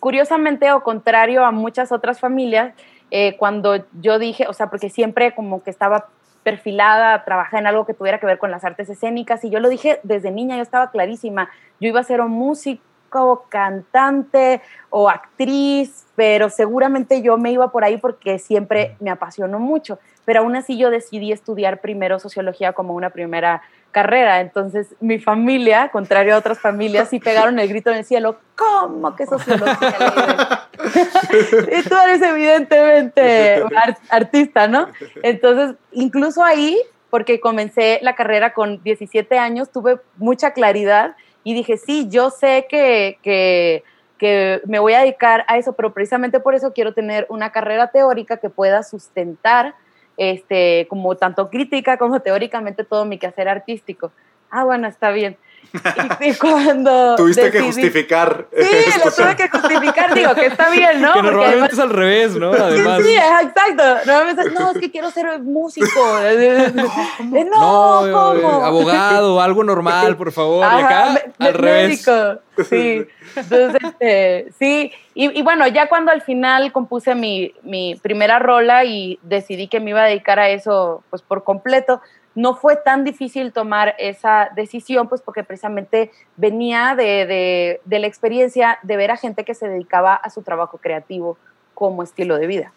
curiosamente, 0.00 0.70
o 0.72 0.82
contrario 0.82 1.44
a 1.44 1.50
muchas 1.50 1.92
otras 1.92 2.20
familias, 2.20 2.74
eh, 3.10 3.36
cuando 3.38 3.84
yo 4.00 4.18
dije, 4.18 4.46
o 4.48 4.52
sea, 4.52 4.68
porque 4.68 4.90
siempre 4.90 5.34
como 5.34 5.62
que 5.62 5.70
estaba 5.70 6.08
perfilada 6.42 7.14
a 7.14 7.24
trabajar 7.24 7.60
en 7.60 7.66
algo 7.66 7.86
que 7.86 7.94
tuviera 7.94 8.20
que 8.20 8.26
ver 8.26 8.38
con 8.38 8.50
las 8.50 8.64
artes 8.64 8.88
escénicas, 8.88 9.44
y 9.44 9.50
yo 9.50 9.60
lo 9.60 9.68
dije 9.68 10.00
desde 10.02 10.30
niña, 10.30 10.56
yo 10.56 10.62
estaba 10.62 10.90
clarísima, 10.90 11.48
yo 11.80 11.88
iba 11.88 12.00
a 12.00 12.04
ser 12.04 12.20
un 12.20 12.30
músico, 12.30 13.46
cantante 13.48 14.60
o 14.90 15.08
actriz, 15.08 16.06
pero 16.16 16.50
seguramente 16.50 17.22
yo 17.22 17.38
me 17.38 17.52
iba 17.52 17.70
por 17.70 17.84
ahí 17.84 17.96
porque 17.96 18.38
siempre 18.38 18.96
me 19.00 19.10
apasionó 19.10 19.58
mucho, 19.58 19.98
pero 20.24 20.40
aún 20.40 20.56
así 20.56 20.76
yo 20.76 20.90
decidí 20.90 21.32
estudiar 21.32 21.80
primero 21.80 22.18
sociología 22.18 22.72
como 22.72 22.94
una 22.94 23.10
primera 23.10 23.62
carrera, 23.96 24.40
entonces 24.40 24.88
mi 25.00 25.18
familia, 25.18 25.88
contrario 25.88 26.34
a 26.34 26.38
otras 26.38 26.58
familias, 26.60 27.08
sí 27.08 27.18
pegaron 27.18 27.58
el 27.58 27.66
grito 27.66 27.88
en 27.90 27.96
el 27.96 28.04
cielo, 28.04 28.38
¿cómo 28.54 29.16
que 29.16 29.24
sociología? 29.24 29.94
Leire?" 29.98 31.78
y 31.78 31.82
tú 31.88 31.94
eres 32.04 32.20
evidentemente 32.20 33.62
ar- 33.74 33.96
artista, 34.10 34.68
¿no? 34.68 34.88
Entonces, 35.22 35.76
incluso 35.92 36.44
ahí, 36.44 36.78
porque 37.08 37.40
comencé 37.40 37.98
la 38.02 38.14
carrera 38.14 38.52
con 38.52 38.82
17 38.82 39.38
años, 39.38 39.70
tuve 39.72 39.98
mucha 40.18 40.50
claridad 40.52 41.16
y 41.42 41.54
dije, 41.54 41.78
sí, 41.78 42.06
yo 42.10 42.28
sé 42.28 42.66
que, 42.68 43.18
que, 43.22 43.82
que 44.18 44.60
me 44.66 44.78
voy 44.78 44.92
a 44.92 45.00
dedicar 45.00 45.46
a 45.48 45.56
eso, 45.56 45.72
pero 45.72 45.94
precisamente 45.94 46.38
por 46.38 46.54
eso 46.54 46.74
quiero 46.74 46.92
tener 46.92 47.24
una 47.30 47.50
carrera 47.50 47.86
teórica 47.90 48.36
que 48.36 48.50
pueda 48.50 48.82
sustentar 48.82 49.74
este, 50.16 50.86
como 50.88 51.16
tanto 51.16 51.50
crítica 51.50 51.98
como 51.98 52.20
teóricamente 52.20 52.84
todo 52.84 53.04
mi 53.04 53.18
quehacer 53.18 53.48
artístico. 53.48 54.12
Ah, 54.50 54.64
bueno, 54.64 54.88
está 54.88 55.10
bien. 55.10 55.36
Y, 56.20 56.28
y 56.30 56.34
cuando 56.34 57.16
Tuviste 57.16 57.50
que 57.50 57.60
justificar. 57.60 58.46
Sí, 58.56 58.66
lo 59.04 59.10
tuve 59.12 59.36
que 59.36 59.48
justificar, 59.48 60.14
digo, 60.14 60.34
que 60.34 60.46
está 60.46 60.70
bien, 60.70 61.00
¿no? 61.00 61.12
que 61.12 61.22
normalmente 61.22 61.52
además- 61.54 61.72
es 61.72 61.78
al 61.78 61.90
revés, 61.90 62.34
¿no? 62.36 62.52
Además. 62.52 63.02
Sí, 63.02 63.08
sí, 63.08 63.14
exacto. 63.16 63.82
Normalmente, 64.06 64.50
no, 64.58 64.70
es 64.72 64.78
que 64.78 64.90
quiero 64.90 65.10
ser 65.10 65.40
músico. 65.40 65.86
No, 67.20 67.44
No, 67.44 68.06
eh, 68.06 68.12
¿cómo? 68.12 68.64
abogado, 68.64 69.40
algo 69.40 69.64
normal, 69.64 70.16
por 70.16 70.32
favor. 70.32 70.64
y 70.64 70.68
Ajá, 70.68 70.86
acá, 71.12 71.20
me- 71.38 71.46
al 71.46 71.54
revés. 71.54 71.88
médico, 72.06 72.40
Sí. 72.70 73.06
Entonces, 73.36 73.82
este, 73.82 74.46
sí. 74.58 74.92
Y, 75.14 75.38
y 75.38 75.42
bueno, 75.42 75.66
ya 75.68 75.88
cuando 75.90 76.10
al 76.10 76.22
final 76.22 76.72
compuse 76.72 77.14
mi, 77.14 77.52
mi 77.62 77.96
primera 77.96 78.38
rola 78.38 78.84
y 78.84 79.18
decidí 79.22 79.68
que 79.68 79.78
me 79.80 79.90
iba 79.90 80.02
a 80.02 80.06
dedicar 80.06 80.38
a 80.38 80.48
eso, 80.48 81.02
pues 81.10 81.20
por 81.22 81.44
completo, 81.44 82.00
no 82.36 82.54
fue 82.54 82.76
tan 82.76 83.02
difícil 83.02 83.52
tomar 83.52 83.96
esa 83.98 84.50
decisión, 84.54 85.08
pues 85.08 85.22
porque 85.22 85.42
precisamente 85.42 86.12
venía 86.36 86.94
de, 86.94 87.26
de, 87.26 87.80
de 87.84 87.98
la 87.98 88.06
experiencia 88.06 88.78
de 88.84 88.96
ver 88.96 89.10
a 89.10 89.16
gente 89.16 89.44
que 89.44 89.54
se 89.54 89.68
dedicaba 89.68 90.14
a 90.14 90.30
su 90.30 90.42
trabajo 90.42 90.78
creativo 90.78 91.36
como 91.74 92.04
estilo 92.04 92.36
de 92.36 92.46
vida. 92.46 92.72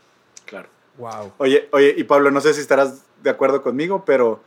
Claro. 0.45 0.69
Wow. 0.97 1.33
Oye, 1.37 1.69
oye, 1.71 1.93
y 1.95 2.03
Pablo, 2.05 2.31
no 2.31 2.41
sé 2.41 2.53
si 2.53 2.61
estarás 2.61 3.03
de 3.21 3.29
acuerdo 3.29 3.61
conmigo, 3.61 4.03
pero 4.05 4.41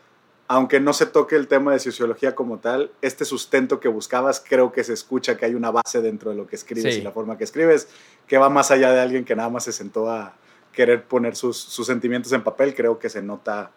aunque 0.49 0.81
no 0.81 0.93
se 0.93 1.07
toque 1.07 1.37
el 1.37 1.49
tema 1.49 1.73
de 1.73 1.79
sociología 1.79 2.35
como 2.35 2.59
tal, 2.59 2.91
este 3.01 3.25
sustento 3.25 3.81
que 3.81 3.89
buscabas, 3.89 4.43
creo 4.47 4.73
que 4.73 4.85
se 4.85 4.93
escucha 4.93 5.37
que 5.37 5.47
hay 5.47 5.55
una 5.55 5.71
base 5.71 6.03
dentro 6.03 6.31
de 6.31 6.37
lo 6.37 6.47
que 6.47 6.57
escribes 6.57 6.95
Sí. 6.95 7.01
y 7.01 7.03
la 7.03 7.13
forma 7.13 7.39
que 7.39 7.45
escribes, 7.45 7.89
que 8.27 8.37
va 8.37 8.51
más 8.51 8.71
allá 8.71 8.93
de 8.93 9.01
alguien 9.01 9.25
que 9.25 9.35
nada 9.37 9.49
más 9.49 9.65
se 9.65 9.73
sentó 9.73 10.11
a 10.11 10.35
querer 10.73 11.05
poner 11.05 11.37
sus, 11.37 11.57
sus 11.57 11.87
sentimientos 11.87 12.33
en 12.33 12.43
papel, 12.43 12.75
creo 12.75 12.99
que 12.99 13.09
se 13.09 13.23
nota, 13.23 13.71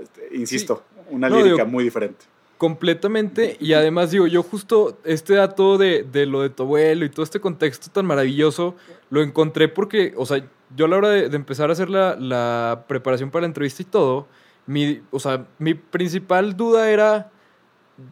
este, 0.00 0.28
insisto, 0.36 0.82
una 1.10 1.28
No, 1.28 1.36
lírica 1.36 1.56
digo- 1.56 1.66
muy 1.66 1.84
diferente. 1.84 2.24
Completamente. 2.58 3.56
Y 3.60 3.72
además, 3.74 4.10
digo, 4.10 4.26
yo 4.26 4.42
justo 4.42 4.98
este 5.04 5.34
dato 5.34 5.76
de, 5.76 6.02
de 6.02 6.24
lo 6.26 6.40
de 6.42 6.50
tu 6.50 6.62
abuelo 6.62 7.04
y 7.04 7.10
todo 7.10 7.22
este 7.22 7.40
contexto 7.40 7.90
tan 7.90 8.06
maravilloso 8.06 8.74
lo 9.10 9.22
encontré 9.22 9.68
porque, 9.68 10.14
o 10.16 10.24
sea, 10.24 10.44
yo 10.74 10.86
a 10.86 10.88
la 10.88 10.96
hora 10.96 11.08
de, 11.10 11.28
de 11.28 11.36
empezar 11.36 11.68
a 11.70 11.72
hacer 11.74 11.90
la, 11.90 12.16
la 12.16 12.84
preparación 12.88 13.30
para 13.30 13.42
la 13.42 13.46
entrevista 13.48 13.82
y 13.82 13.86
todo, 13.86 14.26
mi, 14.66 15.02
o 15.10 15.20
sea, 15.20 15.46
mi 15.58 15.74
principal 15.74 16.56
duda 16.56 16.90
era. 16.90 17.30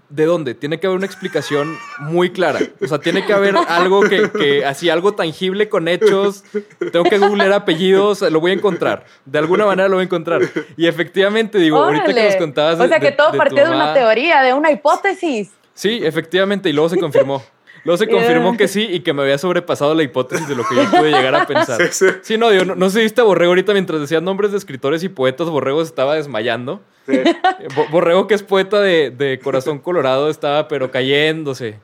¿De 0.08 0.26
dónde? 0.26 0.54
Tiene 0.54 0.78
que 0.78 0.86
haber 0.86 0.96
una 0.96 1.06
explicación 1.06 1.76
muy 1.98 2.30
clara. 2.30 2.60
O 2.80 2.86
sea, 2.86 2.98
tiene 2.98 3.26
que 3.26 3.32
haber 3.32 3.56
algo 3.56 4.02
que, 4.02 4.30
que 4.30 4.64
así, 4.64 4.88
algo 4.90 5.14
tangible 5.14 5.68
con 5.68 5.88
hechos. 5.88 6.44
Tengo 6.92 7.04
que 7.04 7.18
googlear 7.18 7.52
apellidos, 7.52 8.22
lo 8.22 8.38
voy 8.38 8.52
a 8.52 8.54
encontrar. 8.54 9.04
De 9.24 9.38
alguna 9.38 9.66
manera 9.66 9.88
lo 9.88 9.96
voy 9.96 10.02
a 10.02 10.04
encontrar. 10.04 10.42
Y 10.76 10.86
efectivamente, 10.86 11.58
digo, 11.58 11.82
ahorita 11.82 12.14
que 12.14 12.24
nos 12.24 12.36
contabas. 12.36 12.78
O 12.78 12.86
sea, 12.86 13.00
que 13.00 13.10
todo 13.10 13.32
tu 13.32 13.38
partió 13.38 13.64
de 13.64 13.70
una 13.70 13.92
teoría, 13.92 14.42
de 14.42 14.54
una 14.54 14.70
hipótesis. 14.70 15.50
Sí, 15.74 16.00
efectivamente, 16.02 16.68
y 16.68 16.72
luego 16.72 16.88
se 16.88 16.98
confirmó. 16.98 17.42
Luego 17.84 17.96
se 17.98 18.06
confirmó 18.08 18.56
que 18.56 18.68
sí 18.68 18.86
y 18.90 19.00
que 19.00 19.12
me 19.12 19.22
había 19.22 19.38
sobrepasado 19.38 19.94
la 19.94 20.02
hipótesis 20.04 20.46
de 20.46 20.54
lo 20.54 20.64
que 20.64 20.76
yo 20.76 20.88
pude 20.90 21.10
llegar 21.10 21.34
a 21.34 21.46
pensar. 21.48 21.80
Sí, 21.82 21.88
sí. 21.90 22.06
Sí, 22.22 22.38
no, 22.38 22.50
digo, 22.50 22.64
no, 22.64 22.74
no 22.76 22.90
sé 22.90 22.98
si 22.98 23.02
viste 23.04 23.20
a 23.20 23.24
Borrego 23.24 23.50
ahorita 23.50 23.72
mientras 23.72 24.00
decían 24.00 24.24
nombres 24.24 24.52
de 24.52 24.58
escritores 24.58 25.02
y 25.02 25.08
poetas, 25.08 25.48
Borrego 25.48 25.80
se 25.84 25.88
estaba 25.88 26.14
desmayando. 26.14 26.80
Sí. 27.06 27.16
Eh, 27.16 27.34
Bo- 27.74 27.86
Borrego, 27.90 28.28
que 28.28 28.34
es 28.34 28.42
poeta 28.44 28.80
de, 28.80 29.10
de 29.10 29.40
Corazón 29.42 29.80
Colorado, 29.80 30.30
estaba 30.30 30.68
pero 30.68 30.90
cayéndose. 30.92 31.78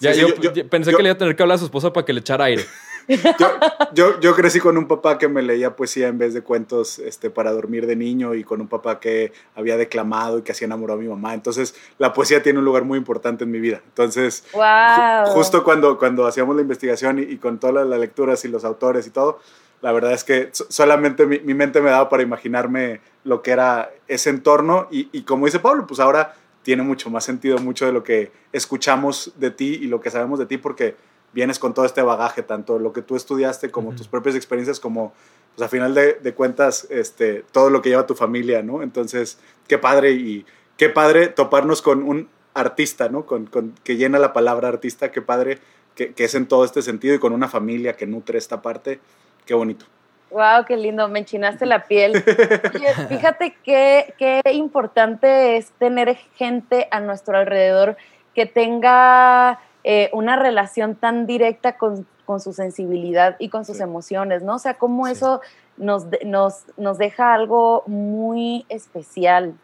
Ya, 0.00 0.14
Sí, 0.14 0.20
sí, 0.20 0.26
yo, 0.26 0.34
yo- 0.40 0.52
yo- 0.54 0.66
pensé 0.68 0.92
yo- 0.92 0.96
que 0.96 1.02
le 1.02 1.08
iba 1.10 1.14
a 1.14 1.18
tener 1.18 1.36
que 1.36 1.42
hablar 1.42 1.56
a 1.56 1.58
su 1.58 1.64
esposa 1.66 1.92
para 1.92 2.06
que 2.06 2.12
le 2.14 2.20
echara 2.20 2.44
aire. 2.46 2.64
Yo, 3.08 3.48
yo, 3.94 4.20
yo 4.20 4.34
crecí 4.34 4.60
con 4.60 4.76
un 4.76 4.86
papá 4.86 5.16
que 5.16 5.28
me 5.28 5.40
leía 5.42 5.74
poesía 5.76 6.08
en 6.08 6.18
vez 6.18 6.34
de 6.34 6.42
cuentos 6.42 6.98
este, 6.98 7.30
para 7.30 7.52
dormir 7.52 7.86
de 7.86 7.96
niño 7.96 8.34
y 8.34 8.44
con 8.44 8.60
un 8.60 8.68
papá 8.68 9.00
que 9.00 9.32
había 9.54 9.76
declamado 9.78 10.38
y 10.38 10.42
que 10.42 10.52
así 10.52 10.64
enamoró 10.64 10.92
a 10.94 10.96
mi 10.96 11.08
mamá. 11.08 11.32
Entonces, 11.34 11.74
la 11.98 12.12
poesía 12.12 12.42
tiene 12.42 12.58
un 12.58 12.64
lugar 12.66 12.84
muy 12.84 12.98
importante 12.98 13.44
en 13.44 13.50
mi 13.50 13.60
vida. 13.60 13.80
Entonces, 13.86 14.44
¡Wow! 14.52 14.60
ju- 14.62 15.32
justo 15.32 15.64
cuando, 15.64 15.96
cuando 15.98 16.26
hacíamos 16.26 16.54
la 16.56 16.62
investigación 16.62 17.18
y, 17.18 17.22
y 17.22 17.36
con 17.38 17.58
todas 17.58 17.74
las, 17.76 17.86
las 17.86 17.98
lecturas 18.00 18.44
y 18.44 18.48
los 18.48 18.64
autores 18.64 19.06
y 19.06 19.10
todo, 19.10 19.38
la 19.80 19.92
verdad 19.92 20.12
es 20.12 20.24
que 20.24 20.50
so- 20.52 20.66
solamente 20.68 21.24
mi, 21.26 21.38
mi 21.40 21.54
mente 21.54 21.80
me 21.80 21.90
daba 21.90 22.08
para 22.08 22.22
imaginarme 22.22 23.00
lo 23.24 23.40
que 23.42 23.52
era 23.52 23.90
ese 24.06 24.30
entorno 24.30 24.88
y, 24.90 25.08
y 25.12 25.22
como 25.22 25.46
dice 25.46 25.60
Pablo, 25.60 25.86
pues 25.86 26.00
ahora 26.00 26.34
tiene 26.62 26.82
mucho 26.82 27.08
más 27.08 27.24
sentido 27.24 27.56
mucho 27.58 27.86
de 27.86 27.92
lo 27.92 28.02
que 28.04 28.30
escuchamos 28.52 29.32
de 29.36 29.50
ti 29.50 29.78
y 29.80 29.86
lo 29.86 30.00
que 30.02 30.10
sabemos 30.10 30.38
de 30.38 30.44
ti 30.46 30.58
porque 30.58 30.96
vienes 31.32 31.58
con 31.58 31.74
todo 31.74 31.84
este 31.84 32.02
bagaje, 32.02 32.42
tanto 32.42 32.78
lo 32.78 32.92
que 32.92 33.02
tú 33.02 33.16
estudiaste 33.16 33.70
como 33.70 33.94
tus 33.94 34.08
propias 34.08 34.34
experiencias, 34.34 34.80
como 34.80 35.12
pues 35.54 35.66
a 35.66 35.68
final 35.68 35.94
de, 35.94 36.14
de 36.14 36.34
cuentas 36.34 36.86
este, 36.90 37.44
todo 37.52 37.70
lo 37.70 37.82
que 37.82 37.90
lleva 37.90 38.06
tu 38.06 38.14
familia, 38.14 38.62
¿no? 38.62 38.82
Entonces, 38.82 39.38
qué 39.66 39.78
padre 39.78 40.12
y 40.12 40.46
qué 40.76 40.88
padre 40.88 41.28
toparnos 41.28 41.82
con 41.82 42.02
un 42.02 42.28
artista, 42.54 43.08
¿no? 43.08 43.26
Con, 43.26 43.46
con- 43.46 43.74
que 43.84 43.96
llena 43.96 44.18
la 44.18 44.32
palabra 44.32 44.68
artista, 44.68 45.10
qué 45.10 45.20
padre 45.22 45.58
que, 45.94 46.12
que 46.12 46.24
es 46.24 46.34
en 46.34 46.46
todo 46.46 46.64
este 46.64 46.82
sentido 46.82 47.14
y 47.14 47.18
con 47.18 47.32
una 47.32 47.48
familia 47.48 47.94
que 47.94 48.06
nutre 48.06 48.38
esta 48.38 48.62
parte. 48.62 49.00
Qué 49.46 49.54
bonito. 49.54 49.84
Wow, 50.30 50.66
qué 50.66 50.76
lindo, 50.76 51.08
me 51.08 51.20
enchinaste 51.20 51.64
la 51.66 51.84
piel. 51.84 52.12
Oye, 52.74 52.94
fíjate 53.08 53.56
qué, 53.64 54.14
qué 54.18 54.42
importante 54.52 55.56
es 55.56 55.70
tener 55.78 56.16
gente 56.36 56.86
a 56.90 57.00
nuestro 57.00 57.36
alrededor 57.38 57.96
que 58.34 58.44
tenga 58.46 59.58
eh, 59.90 60.10
una 60.12 60.36
relación 60.36 60.96
tan 60.96 61.26
directa 61.26 61.78
con, 61.78 62.06
con, 62.26 62.40
su 62.40 62.52
sensibilidad 62.52 63.36
y 63.38 63.48
con 63.48 63.64
sus 63.64 63.78
Sí. 63.78 63.82
emociones, 63.82 64.42
¿no? 64.42 64.56
O 64.56 64.58
sea, 64.58 64.74
cómo 64.74 65.06
Sí. 65.06 65.12
eso 65.12 65.40
nos, 65.78 66.04
nos, 66.26 66.66
nos 66.76 66.98
deja 66.98 67.32
algo 67.32 67.84
muy 67.86 68.66
especial. 68.68 69.54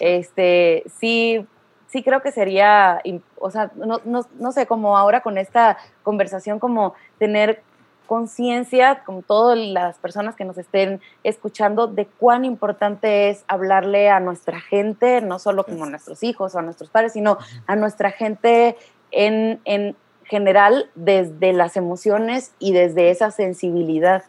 Este, 0.00 0.82
sí, 0.98 1.46
sí 1.86 2.02
creo 2.02 2.22
que 2.22 2.32
sería, 2.32 3.00
o 3.38 3.52
sea, 3.52 3.70
no, 3.76 4.00
no, 4.04 4.22
no 4.40 4.50
sé, 4.50 4.66
como 4.66 4.98
ahora 4.98 5.20
con 5.20 5.38
esta 5.38 5.76
conversación, 6.02 6.58
como 6.58 6.94
tener 7.20 7.62
conciencia, 8.08 9.04
con 9.04 9.22
todas 9.22 9.56
las 9.56 9.98
personas 9.98 10.34
que 10.34 10.44
nos 10.44 10.58
estén 10.58 11.00
escuchando, 11.22 11.86
de 11.86 12.06
cuán 12.06 12.44
importante 12.44 13.28
es 13.30 13.44
hablarle 13.46 14.10
a 14.10 14.18
nuestra 14.18 14.60
gente, 14.60 15.20
no 15.20 15.38
solo 15.38 15.62
como 15.62 15.84
a 15.84 15.90
nuestros 15.90 16.24
hijos 16.24 16.54
o 16.54 16.58
a 16.58 16.62
nuestros 16.62 16.90
padres, 16.90 17.12
sino 17.12 17.38
a 17.66 17.76
nuestra 17.76 18.10
gente 18.10 18.76
en, 19.10 19.60
en 19.64 19.96
general 20.24 20.90
desde 20.94 21.52
las 21.52 21.76
emociones 21.76 22.52
y 22.58 22.72
desde 22.72 23.10
esa 23.10 23.30
sensibilidad. 23.30 24.24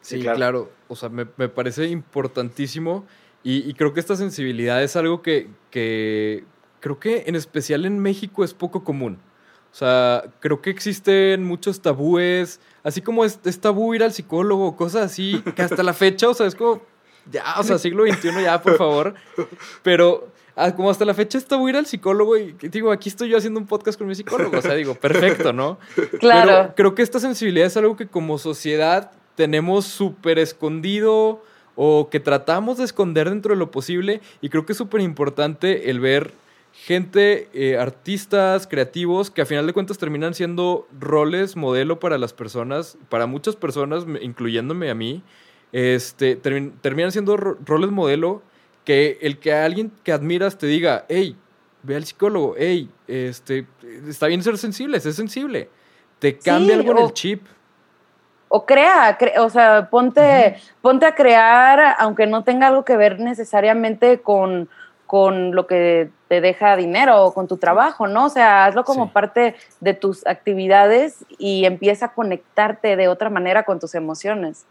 Sí, 0.00 0.16
Sí, 0.16 0.22
claro. 0.22 0.36
claro. 0.36 0.70
O 0.88 0.94
sea, 0.96 1.08
me, 1.08 1.26
me 1.36 1.48
parece 1.48 1.86
importantísimo 1.86 3.04
y, 3.42 3.68
y 3.68 3.74
creo 3.74 3.92
que 3.92 4.00
esta 4.00 4.16
sensibilidad 4.16 4.82
es 4.82 4.94
algo 4.96 5.20
que, 5.22 5.48
que 5.70 6.44
creo 6.80 7.00
que 7.00 7.24
en 7.26 7.34
especial 7.34 7.84
en 7.84 7.98
México 7.98 8.44
es 8.44 8.54
poco 8.54 8.84
común. 8.84 9.18
O 9.72 9.74
sea, 9.78 10.24
creo 10.40 10.62
que 10.62 10.70
existen 10.70 11.44
muchos 11.44 11.82
tabúes, 11.82 12.60
así 12.82 13.02
como 13.02 13.24
es, 13.24 13.40
es 13.44 13.60
tabú 13.60 13.94
ir 13.94 14.02
al 14.02 14.12
psicólogo, 14.12 14.74
cosas 14.74 15.02
así, 15.02 15.42
que 15.54 15.62
hasta 15.62 15.82
la 15.82 15.92
fecha, 15.92 16.28
o 16.30 16.34
sea, 16.34 16.46
es 16.46 16.54
como, 16.54 16.80
ya, 17.30 17.42
o 17.58 17.62
sea, 17.62 17.76
siglo 17.76 18.04
XXI, 18.06 18.42
ya, 18.42 18.62
por 18.62 18.76
favor. 18.78 19.14
Pero 19.82 20.28
ah, 20.56 20.74
como 20.74 20.90
hasta 20.90 21.04
la 21.04 21.14
fecha 21.14 21.38
es 21.38 21.46
tabú 21.46 21.68
ir 21.68 21.76
al 21.76 21.86
psicólogo 21.86 22.36
y 22.36 22.52
digo, 22.70 22.90
aquí 22.90 23.08
estoy 23.08 23.28
yo 23.28 23.36
haciendo 23.38 23.60
un 23.60 23.66
podcast 23.66 23.96
con 23.98 24.08
mi 24.08 24.14
psicólogo, 24.14 24.58
o 24.58 24.62
sea, 24.62 24.74
digo, 24.74 24.94
perfecto, 24.94 25.52
¿no? 25.52 25.78
Claro. 26.18 26.50
Pero 26.50 26.74
creo 26.74 26.94
que 26.94 27.02
esta 27.02 27.20
sensibilidad 27.20 27.66
es 27.66 27.76
algo 27.76 27.96
que 27.96 28.06
como 28.08 28.38
sociedad 28.38 29.12
tenemos 29.36 29.84
súper 29.84 30.38
escondido 30.38 31.44
o 31.74 32.08
que 32.10 32.20
tratamos 32.20 32.78
de 32.78 32.84
esconder 32.84 33.28
dentro 33.28 33.52
de 33.54 33.58
lo 33.58 33.70
posible 33.70 34.20
y 34.40 34.48
creo 34.48 34.64
que 34.66 34.72
es 34.72 34.78
súper 34.78 35.02
importante 35.02 35.90
el 35.90 36.00
ver 36.00 36.32
gente, 36.72 37.48
eh, 37.54 37.78
artistas, 37.78 38.66
creativos, 38.66 39.30
que 39.30 39.40
a 39.42 39.46
final 39.46 39.66
de 39.66 39.72
cuentas 39.72 39.96
terminan 39.98 40.34
siendo 40.34 40.86
roles 40.98 41.56
modelo 41.56 41.98
para 41.98 42.18
las 42.18 42.32
personas, 42.34 42.98
para 43.08 43.26
muchas 43.26 43.56
personas, 43.56 44.04
me- 44.06 44.22
incluyéndome 44.22 44.90
a 44.90 44.94
mí, 44.94 45.22
este, 45.72 46.40
termin- 46.40 46.72
terminan 46.82 47.12
siendo 47.12 47.36
ro- 47.36 47.56
roles 47.64 47.90
modelo 47.90 48.42
que 48.86 49.18
el 49.20 49.38
que 49.38 49.52
alguien 49.52 49.92
que 50.02 50.12
admiras 50.12 50.56
te 50.56 50.66
diga, 50.66 51.04
hey, 51.08 51.36
ve 51.82 51.96
al 51.96 52.04
psicólogo, 52.04 52.54
hey, 52.56 52.88
este, 53.08 53.66
está 54.08 54.28
bien 54.28 54.42
ser 54.42 54.56
sensible, 54.56 54.98
sé 55.00 55.12
sensible. 55.12 55.68
Te 56.20 56.38
cambia 56.38 56.74
Sí, 56.74 56.80
algo 56.80 56.92
en 56.92 56.98
el 57.04 57.12
chip. 57.12 57.46
O 58.48 58.64
crea, 58.64 59.18
cre- 59.18 59.38
o 59.40 59.50
sea, 59.50 59.90
ponte, 59.90 60.56
ponte 60.80 61.04
a 61.04 61.14
crear, 61.16 61.96
aunque 61.98 62.26
no 62.28 62.44
tenga 62.44 62.68
algo 62.68 62.84
que 62.84 62.96
ver 62.96 63.18
necesariamente 63.18 64.20
con, 64.20 64.68
con 65.04 65.52
lo 65.54 65.66
que 65.66 66.10
te 66.28 66.40
deja 66.40 66.76
dinero 66.76 67.24
o 67.24 67.34
con 67.34 67.48
tu 67.48 67.56
trabajo, 67.56 68.06
¿no? 68.06 68.26
O 68.26 68.30
sea, 68.30 68.64
hazlo 68.66 68.84
como 68.84 69.06
Sí. 69.06 69.10
parte 69.12 69.56
de 69.80 69.94
tus 69.94 70.24
actividades 70.28 71.24
y 71.38 71.64
empieza 71.64 72.06
a 72.06 72.14
conectarte 72.14 72.94
de 72.94 73.08
otra 73.08 73.30
manera 73.30 73.64
con 73.64 73.80
tus 73.80 73.96
emociones. 73.96 74.64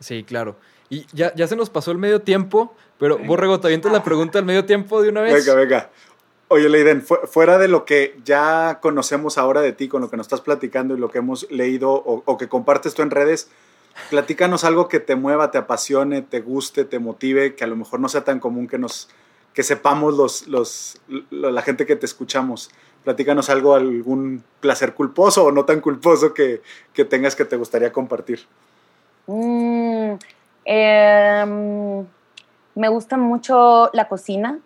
Sí, 0.00 0.24
claro. 0.24 0.56
Y 0.92 1.06
ya, 1.14 1.34
ya 1.34 1.46
se 1.46 1.56
nos 1.56 1.70
pasó 1.70 1.90
el 1.90 1.96
medio 1.96 2.20
tiempo, 2.20 2.74
pero 2.98 3.16
Venga. 3.16 3.28
Borrego, 3.28 3.58
¿te 3.60 3.68
avientas 3.68 3.90
la 3.92 4.04
pregunta 4.04 4.38
al 4.38 4.44
medio 4.44 4.66
tiempo 4.66 5.00
de 5.00 5.08
una 5.08 5.22
vez? 5.22 5.46
Venga, 5.46 5.58
venga. 5.58 5.90
Oye, 6.48 6.68
Leiden, 6.68 7.00
fu- 7.00 7.16
fuera 7.26 7.56
de 7.56 7.66
lo 7.66 7.86
que 7.86 8.14
ya 8.26 8.78
conocemos 8.82 9.38
ahora 9.38 9.62
de 9.62 9.72
ti, 9.72 9.88
con 9.88 10.02
lo 10.02 10.10
que 10.10 10.18
nos 10.18 10.26
estás 10.26 10.42
platicando 10.42 10.94
y 10.94 10.98
lo 10.98 11.08
que 11.10 11.16
hemos 11.16 11.50
leído 11.50 11.90
o, 11.92 12.22
o 12.26 12.36
que 12.36 12.46
compartes 12.48 12.92
tú 12.92 13.00
en 13.00 13.10
redes, 13.10 13.48
platícanos 14.10 14.64
algo 14.64 14.86
que 14.88 15.00
te 15.00 15.16
mueva, 15.16 15.50
te 15.50 15.56
apasione, 15.56 16.20
te 16.20 16.40
guste, 16.42 16.84
te 16.84 16.98
motive, 16.98 17.54
que 17.54 17.64
a 17.64 17.68
lo 17.68 17.76
mejor 17.76 17.98
no 18.00 18.10
sea 18.10 18.24
tan 18.24 18.38
común 18.38 18.68
que 18.68 18.76
nos 18.76 19.08
que 19.54 19.62
sepamos 19.62 20.14
los, 20.14 20.46
los, 20.48 21.00
lo- 21.30 21.50
la 21.50 21.62
gente 21.62 21.86
que 21.86 21.96
te 21.96 22.04
escuchamos. 22.04 22.70
Platícanos 23.04 23.48
algo, 23.48 23.74
algún 23.74 24.44
placer 24.60 24.92
culposo 24.92 25.44
o 25.46 25.52
no 25.52 25.64
tan 25.64 25.80
culposo 25.80 26.34
que, 26.34 26.60
que 26.92 27.06
tengas 27.06 27.34
que 27.34 27.46
te 27.46 27.56
gustaría 27.56 27.92
compartir. 27.92 28.40
Mm, 29.26 29.91
em, 30.64 32.04
me 32.74 32.88
gusta 32.88 33.16
mucho 33.16 33.90
la 33.92 34.08
cocina, 34.08 34.58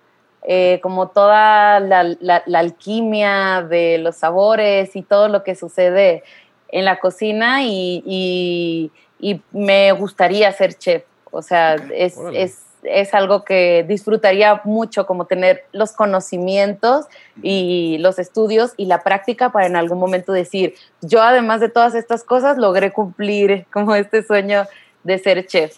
eh, 0.42 0.78
como 0.82 1.08
toda 1.08 1.80
la, 1.80 2.04
la- 2.20 2.42
la 2.46 2.58
alquimia 2.60 3.62
de 3.68 3.98
los 3.98 4.16
sabores 4.16 4.94
y 4.94 5.02
todo 5.02 5.28
lo 5.28 5.42
que 5.42 5.54
sucede 5.56 6.22
en 6.68 6.84
la 6.84 6.98
cocina 6.98 7.62
y, 7.64 8.02
y- 8.06 8.90
y 9.18 9.40
me 9.52 9.92
gustaría 9.92 10.52
ser 10.52 10.74
chef. 10.74 11.04
O 11.32 11.42
sea, 11.42 11.74
es, 11.94 12.16
es, 12.32 12.62
es 12.84 13.12
algo 13.14 13.44
que 13.44 13.84
disfrutaría 13.88 14.60
mucho, 14.64 15.06
como 15.06 15.24
tener 15.24 15.64
los 15.72 15.92
conocimientos 15.92 17.06
y 17.42 17.98
los 17.98 18.18
estudios 18.20 18.72
y 18.76 18.86
la 18.86 19.02
práctica 19.02 19.50
para 19.50 19.66
en 19.66 19.74
algún 19.76 19.98
momento 19.98 20.32
decir, 20.32 20.74
yo 21.00 21.22
además 21.22 21.60
de 21.60 21.68
todas 21.68 21.94
estas 21.96 22.22
cosas 22.22 22.56
logré 22.58 22.92
cumplir 22.92 23.66
como 23.72 23.94
este 23.96 24.22
sueño 24.22 24.64
de 25.06 25.18
ser 25.18 25.46
chef. 25.46 25.74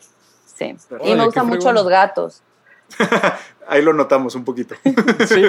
Sí. 0.57 0.75
y 1.05 1.15
me 1.15 1.25
gustan 1.25 1.47
mucho 1.47 1.73
los 1.73 1.87
gatos. 1.89 2.43
Ahí 3.69 3.83
lo 3.83 3.93
notamos 3.93 4.35
un 4.35 4.45
poquito. 4.45 4.75
Sí, 5.29 5.43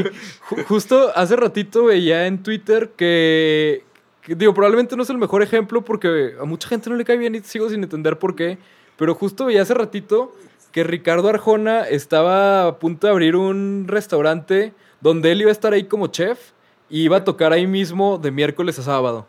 ju- 0.50 0.64
justo 0.68 1.12
hace 1.16 1.36
ratito 1.36 1.86
veía 1.86 2.28
en 2.28 2.44
Twitter 2.44 2.90
que, 2.96 3.84
que, 4.22 4.36
digo, 4.36 4.54
probablemente 4.54 4.96
no 4.98 5.04
es 5.04 5.10
el 5.10 5.18
mejor 5.18 5.42
ejemplo 5.42 5.84
porque 5.84 6.36
a 6.40 6.44
mucha 6.44 6.68
gente 6.68 6.90
no 6.90 6.96
le 6.98 7.06
cae 7.06 7.18
bien 7.18 7.34
y 7.36 7.40
sigo 7.40 7.70
sin 7.70 7.82
entender 7.82 8.20
por 8.20 8.36
qué, 8.36 8.58
pero 8.98 9.16
justo 9.16 9.46
veía 9.46 9.62
hace 9.62 9.74
ratito 9.74 10.36
que 10.72 10.84
Ricardo 10.84 11.30
Arjona 11.30 11.88
estaba 11.88 12.68
a 12.68 12.78
punto 12.78 13.08
de 13.08 13.12
abrir 13.14 13.36
un 13.36 13.86
restaurante 13.88 14.74
donde 15.02 15.32
él 15.32 15.42
iba 15.42 15.50
a 15.50 15.54
estar 15.54 15.72
ahí 15.74 15.86
como 15.86 16.08
chef 16.08 16.52
y 16.90 17.04
iba 17.04 17.18
a 17.18 17.24
tocar 17.24 17.54
ahí 17.54 17.66
mismo 17.66 18.18
de 18.18 18.32
miércoles 18.32 18.78
a 18.80 18.84
sábado. 18.84 19.26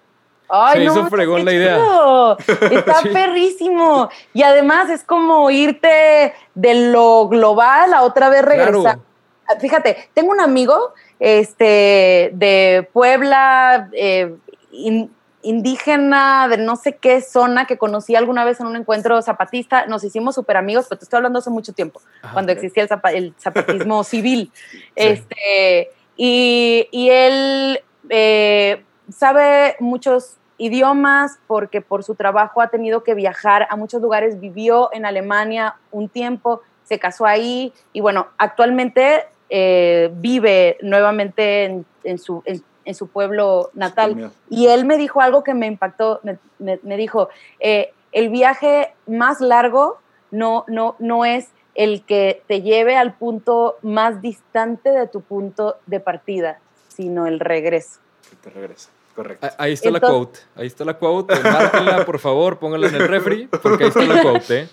Ay, 0.51 0.81
Se 0.81 0.85
no, 0.87 0.93
hizo 0.93 1.07
fregón 1.09 1.45
la 1.45 1.53
idea. 1.53 1.77
chido. 1.77 2.39
Está 2.71 2.95
Sí. 3.03 3.09
perrísimo. 3.11 4.11
Y 4.35 4.43
además 4.43 4.91
es 4.91 5.05
como 5.05 5.51
irte 5.51 6.35
de 6.55 6.75
lo 6.91 7.29
global 7.29 7.95
a 7.95 8.03
otra 8.03 8.29
vez 8.29 8.43
regresar. 8.45 8.99
Claro. 8.99 9.61
Fíjate, 9.61 10.09
tengo 10.15 10.31
un 10.33 10.41
amigo 10.41 10.93
este, 11.19 12.31
de 12.35 12.89
Puebla, 12.93 13.89
eh, 13.93 14.35
in- 14.73 15.11
indígena, 15.43 16.49
de 16.49 16.59
no 16.59 16.77
sé 16.77 16.97
qué 16.97 17.21
zona, 17.23 17.67
que 17.67 17.79
conocí 17.79 18.15
alguna 18.15 18.45
vez 18.45 18.61
en 18.61 18.67
un 18.67 18.77
encuentro 18.77 19.21
zapatista. 19.23 19.87
Nos 19.87 20.05
hicimos 20.05 20.35
súper 20.35 20.57
amigos, 20.57 20.87
pero 20.89 20.99
te 20.99 21.05
estoy 21.05 21.17
hablando 21.19 21.39
hace 21.39 21.51
mucho 21.51 21.73
tiempo, 21.73 22.01
Ajá. 22.23 22.33
cuando 22.35 22.53
existía 22.53 22.87
el 23.15 23.35
zapatismo 23.39 24.05
civil. 24.05 24.53
Este, 24.95 25.91
y, 26.17 26.89
y 26.91 27.09
él 27.11 27.81
eh, 28.11 28.85
sabe 29.13 29.77
muchos 29.81 30.37
idiomas 30.61 31.39
porque 31.47 31.81
por 31.81 32.05
su 32.05 32.15
trabajo 32.15 32.61
ha 32.61 32.69
tenido 32.69 33.03
que 33.03 33.15
viajar 33.15 33.67
a 33.71 33.77
muchos 33.77 34.01
lugares, 34.03 34.39
vivió 34.39 34.91
en 34.93 35.07
Alemania 35.07 35.77
un 35.91 36.09
tiempo, 36.09 36.61
se 36.85 36.99
casó 36.99 37.25
ahí 37.27 37.73
y 37.93 38.01
bueno, 38.01 38.29
actualmente 38.39 39.25
eh, 39.49 40.11
vive 40.15 40.77
nuevamente 40.83 41.65
en, 41.65 41.87
en 42.05 42.19
su, 42.19 42.43
en- 42.45 42.63
en 42.85 42.95
su 42.95 43.09
pueblo 43.09 43.71
natal. 43.75 44.15
Y 44.49 44.67
él 44.69 44.85
me 44.85 44.97
dijo 44.97 45.21
algo 45.21 45.45
que 45.45 45.55
me 45.55 45.67
impactó, 45.67 46.21
me, 46.23 46.39
me- 46.59 46.81
me 46.83 46.97
dijo, 46.97 47.29
eh, 47.61 47.93
el 48.13 48.29
viaje 48.31 48.93
más 49.07 49.41
largo 49.41 49.99
no, 50.31 50.65
no, 50.67 50.97
no 50.99 51.25
es 51.25 51.49
el 51.75 52.05
que 52.05 52.43
te 52.49 52.63
lleve 52.63 52.97
al 52.97 53.15
punto 53.15 53.77
más 53.83 54.21
distante 54.23 54.91
de 54.91 55.07
tu 55.07 55.21
punto 55.21 55.77
de 55.87 56.01
partida, 56.01 56.59
sino 56.89 57.27
el 57.27 57.39
regreso. 57.39 58.01
Que 58.29 58.37
te 58.37 58.51
regresa. 58.51 58.91
Correcto. 59.23 59.47
Ah, 59.47 59.55
Ahí 59.59 59.73
está 59.75 59.91
la 59.91 60.01
quote, 60.01 60.39
ahí 60.57 60.67
está 60.67 60.85
la 60.85 60.95
quote, 60.95 61.35
márquenla 61.41 62.07
por 62.07 62.19
favor, 62.19 62.59
pónganla 62.59 62.89
en 62.89 62.95
el 62.95 63.09
refri, 63.09 63.49
porque 63.63 63.85
ahí 63.85 63.89
está 63.91 64.03
la 64.05 64.23
quote, 64.23 64.61
¿eh? 64.61 64.69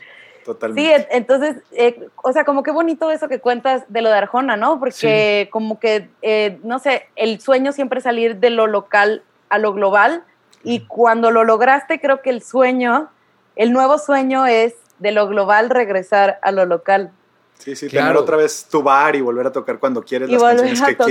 Totalmente. 0.45 0.81
Sí, 0.81 0.93
en- 0.93 1.07
entonces, 1.11 1.57
eh, 1.73 2.07
o 2.23 2.31
sea, 2.31 2.45
como 2.45 2.63
qué 2.63 2.71
bonito 2.71 3.11
eso 3.11 3.27
que 3.27 3.39
cuentas 3.41 3.83
de 3.89 4.01
lo 4.01 4.07
de 4.09 4.15
Arjona, 4.15 4.55
¿no? 4.55 4.79
Porque 4.79 5.49
como 5.51 5.77
que, 5.81 6.07
eh, 6.21 6.59
no 6.63 6.79
sé, 6.79 7.07
el 7.17 7.41
sueño 7.41 7.73
siempre 7.73 7.97
es 7.97 8.05
salir 8.05 8.37
de 8.37 8.49
lo 8.51 8.67
local 8.67 9.23
a 9.49 9.57
lo 9.57 9.73
global 9.73 10.23
y 10.63 10.85
cuando 10.87 11.31
lo 11.31 11.43
lograste, 11.43 11.99
creo 11.99 12.21
que 12.21 12.29
el 12.29 12.41
sueño, 12.41 13.09
el 13.57 13.73
nuevo 13.73 13.97
sueño 13.97 14.45
es 14.45 14.75
de 14.99 15.11
lo 15.11 15.27
global 15.27 15.69
regresar 15.69 16.39
a 16.41 16.53
lo 16.53 16.65
local. 16.65 17.11
Sí, 17.57 17.75
sí, 17.75 17.87
Claro. 17.87 18.07
tener 18.07 18.21
otra 18.23 18.37
vez 18.37 18.65
tu 18.69 18.81
bar 18.83 19.15
y 19.15 19.21
volver 19.21 19.47
a 19.47 19.51
tocar 19.51 19.77
cuando 19.79 20.01
quieres 20.03 20.29
y 20.29 20.33
las 20.33 20.41
volver 20.41 20.57
canciones 20.57 20.81
a 20.81 20.85
que 20.85 20.95
tocar, 20.95 21.09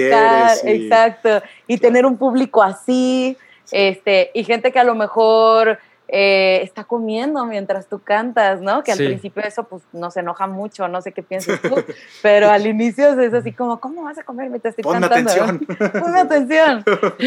quieres. 0.60 0.64
y- 0.64 0.84
exacto, 0.86 1.42
y 1.66 1.78
tener 1.78 2.06
un 2.06 2.16
público 2.16 2.62
así, 2.62 3.36
Este, 3.72 4.30
y 4.32 4.44
gente 4.44 4.70
que 4.70 4.78
a 4.78 4.84
lo 4.84 4.94
mejor 4.94 5.78
eh, 6.08 6.60
está 6.62 6.84
comiendo 6.84 7.44
mientras 7.46 7.88
tú 7.88 7.98
cantas, 7.98 8.60
¿no? 8.60 8.84
Que 8.84 8.92
al 8.92 8.98
Sí. 8.98 9.04
principio 9.06 9.42
eso 9.42 9.64
pues 9.64 9.82
nos 9.92 10.16
enoja 10.16 10.46
mucho, 10.46 10.86
no 10.86 11.02
sé 11.02 11.10
qué 11.10 11.20
piensas 11.24 11.60
tú, 11.60 11.74
pero 12.22 12.48
al 12.48 12.64
inicio 12.64 13.20
es 13.20 13.34
así 13.34 13.50
como, 13.52 13.80
¿cómo 13.80 14.04
vas 14.04 14.16
a 14.18 14.22
comer 14.22 14.48
mientras 14.48 14.70
estoy 14.78 14.84
Ponme 14.84 15.00
cantando? 15.08 15.32
atención. 15.32 15.66
Ponme 16.00 16.20
atención. 16.20 16.84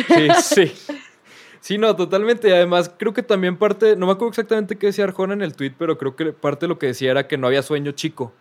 Sí, 0.07 0.29
sí. 0.41 0.73
Sí, 1.59 1.77
no, 1.77 1.93
totalmente. 1.93 2.47
Y 2.47 2.53
además, 2.53 2.89
creo 2.97 3.13
que 3.13 3.21
también 3.21 3.57
parte, 3.57 3.97
no 3.97 4.05
me 4.05 4.13
acuerdo 4.13 4.29
exactamente 4.29 4.77
qué 4.77 4.87
decía 4.87 5.03
Arjona 5.03 5.33
en 5.33 5.41
el 5.41 5.53
tweet, 5.57 5.73
pero 5.77 5.97
creo 5.97 6.15
que 6.15 6.31
parte 6.31 6.61
de 6.65 6.69
lo 6.69 6.79
que 6.79 6.87
decía 6.87 7.11
era 7.11 7.27
que 7.27 7.37
no 7.37 7.47
había 7.47 7.61
sueño 7.63 7.91
chico. 7.91 8.31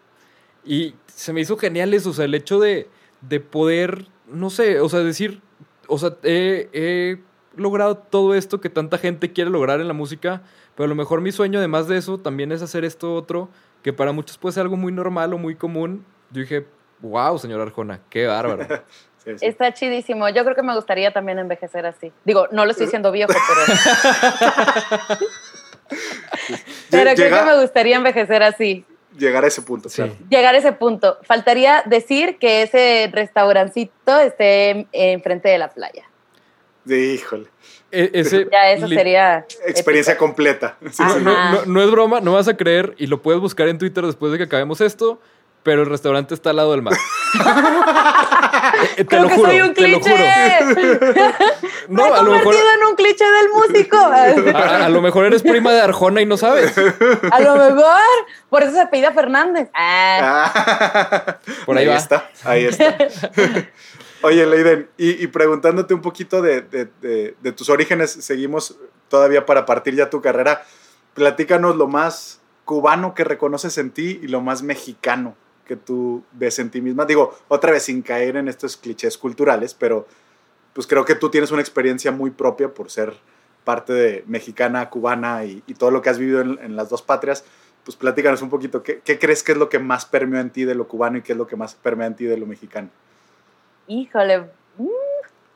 Y 0.68 0.94
se 1.06 1.32
me 1.32 1.40
hizo 1.40 1.56
genial 1.56 1.94
eso, 1.94 2.10
o 2.10 2.12
sea, 2.12 2.26
el 2.26 2.34
hecho 2.34 2.60
de, 2.60 2.88
de 3.22 3.40
poder, 3.40 4.06
no 4.28 4.50
sé, 4.50 4.80
o 4.80 4.88
sea, 4.88 5.00
decir, 5.00 5.40
o 5.88 5.98
sea, 5.98 6.10
he, 6.22 6.68
he 6.72 7.18
logrado 7.56 7.96
todo 7.96 8.34
esto 8.34 8.60
que 8.60 8.68
tanta 8.68 8.98
gente 8.98 9.32
quiere 9.32 9.50
lograr 9.50 9.80
en 9.80 9.88
la 9.88 9.94
música, 9.94 10.42
pero 10.76 10.84
a 10.84 10.88
lo 10.88 10.94
mejor 10.94 11.22
mi 11.22 11.32
sueño, 11.32 11.58
además 11.58 11.88
de 11.88 11.96
eso, 11.96 12.18
también 12.18 12.52
es 12.52 12.60
hacer 12.62 12.84
esto 12.84 13.14
otro, 13.14 13.48
que 13.82 13.92
para 13.94 14.12
muchos 14.12 14.36
puede 14.38 14.52
ser 14.52 14.60
algo 14.62 14.76
muy 14.76 14.92
normal 14.92 15.32
o 15.32 15.38
muy 15.38 15.54
común. 15.56 16.04
Yo 16.30 16.42
dije, 16.42 16.66
wow, 17.00 17.38
señor 17.38 17.60
Arjona, 17.62 18.00
qué 18.10 18.26
bárbaro. 18.26 18.66
Sí, 19.24 19.32
sí. 19.36 19.46
Está 19.46 19.74
chidísimo. 19.74 20.28
Yo 20.28 20.44
creo 20.44 20.54
que 20.54 20.62
me 20.62 20.74
gustaría 20.76 21.12
también 21.12 21.40
envejecer 21.40 21.84
así. 21.84 22.12
Digo, 22.24 22.46
no 22.52 22.64
lo 22.64 22.70
estoy 22.70 22.86
diciendo 22.86 23.10
viejo, 23.10 23.32
pero, 23.32 25.18
pero 26.90 27.14
creo 27.14 27.28
Llega- 27.28 27.38
que 27.40 27.44
me 27.56 27.60
gustaría 27.60 27.96
envejecer 27.96 28.42
así. 28.42 28.84
Llegar 29.16 29.44
a 29.44 29.46
ese 29.48 29.62
punto, 29.62 29.88
Sí. 29.88 29.96
claro. 29.96 30.12
Llegar 30.28 30.54
a 30.54 30.58
ese 30.58 30.72
punto. 30.72 31.18
Faltaría 31.22 31.82
decir 31.86 32.38
que 32.38 32.62
ese 32.62 33.08
restaurancito 33.12 34.18
esté 34.20 34.86
enfrente 34.92 35.48
de 35.48 35.58
la 35.58 35.68
playa. 35.70 36.04
Sí, 36.86 36.94
híjole. 37.14 37.46
E- 37.90 38.10
ese 38.14 38.46
Ya 38.52 38.70
eso 38.70 38.86
sería... 38.88 39.46
Experiencia 39.66 40.12
épico. 40.12 40.26
completa. 40.26 40.76
Sí. 40.90 41.02
No- 41.22 41.64
no 41.64 41.82
es 41.82 41.90
broma, 41.90 42.20
no 42.20 42.32
vas 42.34 42.48
a 42.48 42.56
creer 42.56 42.94
y 42.98 43.06
lo 43.06 43.22
puedes 43.22 43.40
buscar 43.40 43.68
en 43.68 43.78
Twitter 43.78 44.04
después 44.04 44.30
de 44.32 44.38
que 44.38 44.44
acabemos 44.44 44.80
esto, 44.80 45.20
pero 45.62 45.82
el 45.82 45.88
restaurante 45.88 46.34
está 46.34 46.50
al 46.50 46.56
lado 46.56 46.72
del 46.72 46.82
mar. 46.82 46.94
Eh, 48.96 48.96
te 48.96 49.06
Creo 49.06 49.22
lo 49.22 49.28
que 49.28 49.34
juro, 49.36 49.48
soy 49.50 49.60
un 49.60 49.74
te 49.74 49.88
lo 49.88 50.00
cliché. 50.00 50.16
juro. 50.60 50.74
Me 51.88 51.94
No, 51.94 52.06
he 52.06 52.18
a 52.18 52.22
lo 52.22 52.30
mejor 52.32 52.54
en 52.54 52.86
un 52.86 52.94
cliché 52.96 53.24
del 53.24 53.48
músico. 53.52 53.96
a, 54.56 54.84
a 54.84 54.88
lo 54.88 55.00
mejor 55.02 55.24
eres 55.24 55.42
prima 55.42 55.72
de 55.72 55.80
Arjona 55.80 56.20
y 56.20 56.26
no 56.26 56.36
sabes. 56.36 56.74
A 57.30 57.40
lo 57.40 57.56
mejor. 57.56 58.00
Por 58.50 58.62
eso 58.62 58.72
se 58.72 58.80
apellida 58.80 59.12
Fernández. 59.12 59.68
Ah, 59.74 60.52
Ah. 60.54 61.38
Por 61.66 61.76
ahí 61.78 61.86
va. 61.86 61.96
está, 61.96 62.30
ahí 62.44 62.66
está. 62.66 62.96
Oye, 64.22 64.46
Leiden, 64.46 64.88
y, 64.96 65.22
y 65.22 65.26
preguntándote 65.28 65.94
un 65.94 66.00
poquito 66.02 66.42
de, 66.42 66.60
de- 66.62 66.88
de- 67.00 67.36
de 67.40 67.52
tus 67.52 67.68
orígenes, 67.70 68.10
seguimos 68.12 68.76
todavía 69.08 69.46
para 69.46 69.64
partir 69.66 69.94
ya 69.94 70.10
tu 70.10 70.20
carrera. 70.20 70.62
Platícanos 71.14 71.76
lo 71.76 71.88
más 71.88 72.40
cubano 72.64 73.14
que 73.14 73.24
reconoces 73.24 73.78
en 73.78 73.90
ti 73.90 74.20
y 74.22 74.28
lo 74.28 74.40
más 74.40 74.62
mexicano 74.62 75.34
que 75.68 75.76
tú 75.76 76.24
ves 76.32 76.58
en 76.58 76.70
ti 76.70 76.80
misma. 76.80 77.04
Digo, 77.04 77.38
otra 77.46 77.70
vez 77.70 77.84
sin 77.84 78.02
caer 78.02 78.36
en 78.36 78.48
estos 78.48 78.76
clichés 78.76 79.16
culturales, 79.16 79.74
pero 79.74 80.08
pues 80.72 80.88
creo 80.88 81.04
que 81.04 81.14
tú 81.14 81.30
tienes 81.30 81.52
una 81.52 81.60
experiencia 81.60 82.10
muy 82.10 82.30
propia 82.30 82.74
por 82.74 82.90
ser 82.90 83.14
parte 83.62 83.92
de 83.92 84.24
mexicana, 84.26 84.90
cubana 84.90 85.44
y, 85.44 85.62
y 85.66 85.74
todo 85.74 85.92
lo 85.92 86.02
que 86.02 86.10
has 86.10 86.18
vivido 86.18 86.40
en, 86.40 86.58
en 86.60 86.74
las 86.74 86.88
dos 86.88 87.02
patrias. 87.02 87.44
Pues 87.84 87.96
platícanos 87.96 88.42
un 88.42 88.50
poquito, 88.50 88.82
¿qué, 88.82 89.00
qué 89.04 89.18
crees 89.18 89.44
que 89.44 89.52
es 89.52 89.58
lo 89.58 89.68
que 89.68 89.78
más 89.78 90.06
permeó 90.06 90.40
en 90.40 90.50
ti 90.50 90.64
de 90.64 90.74
lo 90.74 90.88
cubano 90.88 91.18
y 91.18 91.22
qué 91.22 91.32
es 91.32 91.38
lo 91.38 91.46
que 91.46 91.56
más 91.56 91.74
permea 91.74 92.08
en 92.08 92.16
ti 92.16 92.24
de 92.24 92.36
lo 92.36 92.46
mexicano? 92.46 92.88
híjole. 93.88 94.40
Mm. 94.76 94.88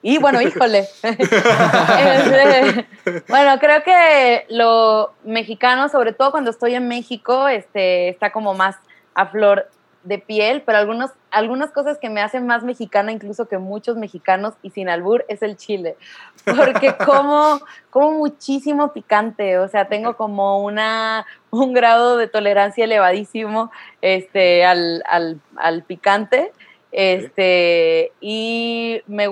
Y 0.05 0.19
bueno, 0.19 0.43
híjole. 0.43 0.89
Este, 1.03 2.87
bueno, 3.29 3.59
creo 3.61 3.83
que 3.85 4.47
lo 4.49 5.13
mexicano, 5.25 5.89
sobre 5.89 6.13
todo 6.13 6.33
cuando 6.33 6.51
estoy 6.51 6.75
en 6.75 6.89
México, 6.89 7.47
este, 7.47 8.09
está 8.09 8.33
como 8.33 8.55
más 8.55 8.77
a 9.15 9.27
flor 9.27 9.69
de 10.05 10.19
piel, 10.19 10.63
pero 10.63 10.79
algunos, 10.79 11.11
algunas 11.31 11.71
cosas 11.71 11.99
que 11.99 12.11
me 12.11 12.21
hacen 12.21 12.47
más 12.47 12.65
mexicana 12.65 13.13
incluso 13.13 13.47
que 13.47 13.59
muchos 13.59 13.97
mexicanos 13.97 14.55
y 14.63 14.71
sin 14.71 14.89
albur 14.89 15.25
es 15.29 15.43
el 15.43 15.57
chile, 15.57 15.97
porque 16.45 16.95
como, 17.07 17.61
como 17.91 18.13
muchísimo 18.13 18.93
picante, 18.93 19.59
o 19.59 19.69
sea, 19.69 19.89
tengo 19.89 20.17
como 20.17 20.63
una, 20.63 21.27
un 21.51 21.73
grado 21.73 22.17
de 22.17 22.27
tolerancia 22.27 22.85
elevadísimo 22.85 23.71
este, 24.01 24.65
al, 24.65 25.03
al, 25.07 25.41
al 25.57 25.83
picante, 25.85 26.53
este, 26.91 28.13
y 28.21 29.03
me, 29.07 29.29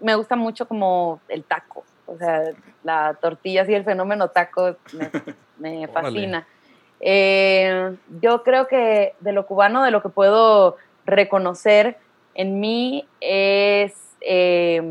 me 0.00 0.14
gusta 0.14 0.36
mucho 0.36 0.68
como 0.68 1.20
el 1.28 1.44
taco, 1.44 1.84
o 2.06 2.16
sea, 2.18 2.42
la 2.82 3.14
tortilla, 3.14 3.62
así 3.62 3.74
el 3.74 3.84
fenómeno 3.84 4.28
taco 4.28 4.76
me, 4.92 5.10
me 5.58 5.86
Órale. 5.94 6.44
Eh, 7.00 7.96
yo 8.20 8.42
creo 8.42 8.68
que 8.68 9.14
de 9.20 9.32
lo 9.32 9.46
cubano, 9.46 9.82
de 9.84 9.90
lo 9.90 10.02
que 10.02 10.08
puedo 10.08 10.76
reconocer 11.06 11.96
en 12.34 12.60
mí 12.60 13.06
es 13.20 13.94
eh, 14.20 14.82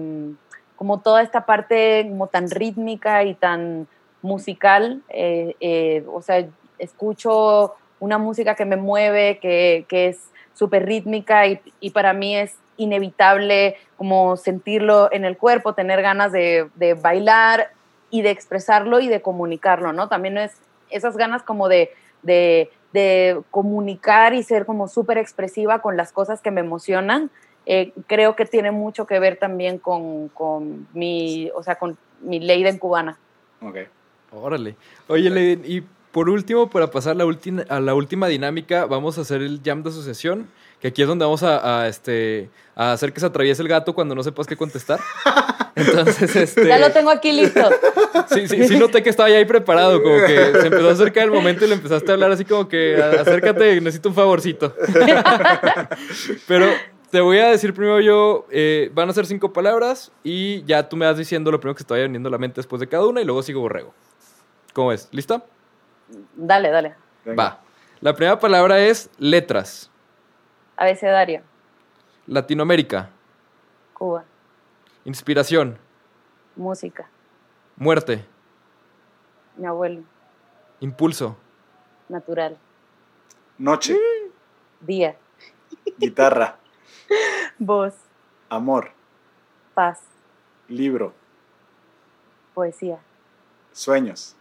como 0.76 1.00
toda 1.02 1.22
esta 1.22 1.46
parte 1.46 2.06
como 2.10 2.28
tan 2.28 2.50
rítmica 2.50 3.24
y 3.24 3.34
tan 3.36 3.88
musical. 4.22 5.02
eh, 5.10 5.56
eh, 5.60 6.04
o 6.12 6.22
sea, 6.22 6.46
escucho 6.78 7.76
una 8.00 8.18
música 8.18 8.56
que 8.56 8.66
me 8.66 8.78
mueve, 8.78 9.40
que, 9.40 9.86
que 9.88 10.08
es 10.08 10.32
súper 10.54 10.86
rítmica 10.86 11.48
y, 11.48 11.60
y 11.80 11.92
para 11.92 12.14
mí 12.14 12.36
es 12.36 12.56
inevitable 12.78 13.76
como 13.98 14.38
sentirlo 14.38 15.10
en 15.12 15.26
el 15.26 15.38
cuerpo, 15.38 15.74
tener 15.74 16.02
ganas 16.02 16.32
de, 16.32 16.70
de 16.76 16.94
bailar 16.94 17.72
y 18.10 18.22
de 18.22 18.30
expresarlo 18.32 19.00
y 19.00 19.10
de 19.10 19.22
comunicarlo, 19.22 19.92
¿no? 19.92 20.08
También 20.08 20.38
es 20.38 20.56
esas 20.90 21.18
ganas 21.18 21.44
como 21.44 21.68
de, 21.68 21.92
de, 22.24 22.70
de 22.94 23.42
comunicar 23.52 24.34
y 24.34 24.44
ser 24.44 24.66
como 24.66 24.88
súper 24.88 25.18
expresiva 25.18 25.82
con 25.82 25.98
las 25.98 26.12
cosas 26.12 26.42
que 26.42 26.52
me 26.52 26.62
emocionan, 26.62 27.30
eh, 27.66 27.94
creo 28.08 28.36
que 28.36 28.46
tiene 28.46 28.72
mucho 28.72 29.06
que 29.06 29.20
ver 29.20 29.38
también 29.38 29.78
con, 29.78 30.30
con 30.30 30.88
mi, 30.94 31.52
o 31.56 31.62
sea, 31.64 31.76
con 31.76 31.98
mi 32.22 32.40
Leiden 32.40 32.80
cubana. 32.80 33.18
Ok. 33.62 33.78
Órale. 34.32 34.76
Oye, 35.08 35.30
Leiden, 35.30 35.64
y 35.66 35.82
por 36.12 36.30
último, 36.30 36.70
para 36.70 36.90
pasar 36.90 37.16
la 37.16 37.26
última, 37.26 37.64
a 37.70 37.80
la 37.80 37.94
última 37.94 38.28
dinámica, 38.28 38.86
vamos 38.86 39.18
a 39.18 39.22
hacer 39.22 39.42
el 39.42 39.62
jam 39.64 39.84
de 39.84 39.90
asociación, 39.90 40.50
que 40.80 40.88
aquí 40.90 41.02
es 41.02 41.08
donde 41.08 41.26
vamos 41.26 41.44
a, 41.44 41.82
a, 41.82 41.88
este, 41.88 42.50
a 42.76 42.94
hacer 42.94 43.12
que 43.14 43.20
se 43.20 43.26
atraviese 43.26 43.62
el 43.62 43.68
gato 43.68 43.94
cuando 43.94 44.16
no 44.16 44.24
sepas 44.24 44.48
qué 44.48 44.56
contestar. 44.56 45.00
Entonces, 45.76 46.36
este... 46.36 46.68
Ya 46.68 46.78
lo 46.78 46.92
tengo 46.92 47.10
aquí 47.10 47.32
listo. 47.32 47.62
Sí, 48.30 48.48
sí, 48.48 48.68
sí 48.68 48.78
noté 48.78 49.02
que 49.04 49.10
estaba 49.10 49.30
ya 49.30 49.38
ahí 49.38 49.46
preparado, 49.46 50.02
como 50.04 50.18
que 50.26 50.36
se 50.60 50.68
empezó 50.68 50.90
a 50.90 50.92
acercar 50.94 51.24
el 51.26 51.32
momento 51.32 51.64
y 51.66 51.70
le 51.70 51.76
empezaste 51.76 52.12
a 52.12 52.14
hablar 52.16 52.32
así 52.32 52.44
como 52.44 52.68
que 52.68 53.02
"A- 53.02 53.22
acércate, 53.22 53.80
necesito 53.82 54.10
un 54.10 54.16
favorcito. 54.16 54.74
Pero 56.48 56.68
te 57.12 57.22
voy 57.22 57.40
a 57.40 57.48
decir 57.48 57.74
primero 57.74 58.00
yo, 58.02 58.46
eh, 58.52 58.90
van 58.94 59.10
a 59.10 59.14
ser 59.14 59.26
cinco 59.26 59.54
palabras 59.54 60.12
y 60.24 60.64
ya 60.66 60.88
tú 60.88 60.96
me 60.96 61.06
vas 61.06 61.18
diciendo 61.18 61.52
lo 61.52 61.60
primero 61.60 61.76
que 61.76 61.84
se 61.84 61.88
te 61.88 61.94
vaya 61.94 62.04
viniendo 62.06 62.30
a 62.30 62.32
la 62.32 62.38
mente 62.38 62.56
después 62.60 62.80
de 62.80 62.88
cada 62.88 63.06
una 63.08 63.22
y 63.22 63.26
luego 63.26 63.42
sigo 63.44 63.62
borrego. 63.62 63.94
¿Cómo 64.74 64.92
es? 64.92 65.08
¿Lista? 65.12 65.44
Dale, 66.36 66.70
dale. 66.70 66.96
Venga. 67.26 67.44
Va. 67.44 67.62
La 68.02 68.14
primera 68.16 68.40
palabra 68.40 68.80
es 68.80 69.10
letras. 69.18 69.90
Abecedario, 70.84 71.42
Latinoamérica. 72.26 73.10
Cuba, 73.94 74.24
Inspiración. 75.04 75.78
música, 76.56 77.10
Muerte. 77.76 78.26
mi 79.58 79.66
abuelo, 79.68 80.04
Impulso. 80.80 81.36
natural, 82.08 82.58
Noche, 83.58 83.98
día, 84.80 85.18
guitarra, 85.98 86.56
voz, 87.60 87.94
amor, 88.48 88.92
paz, 89.74 90.00
libro, 90.70 91.14
poesía, 92.54 93.00
sueños. 93.74 94.34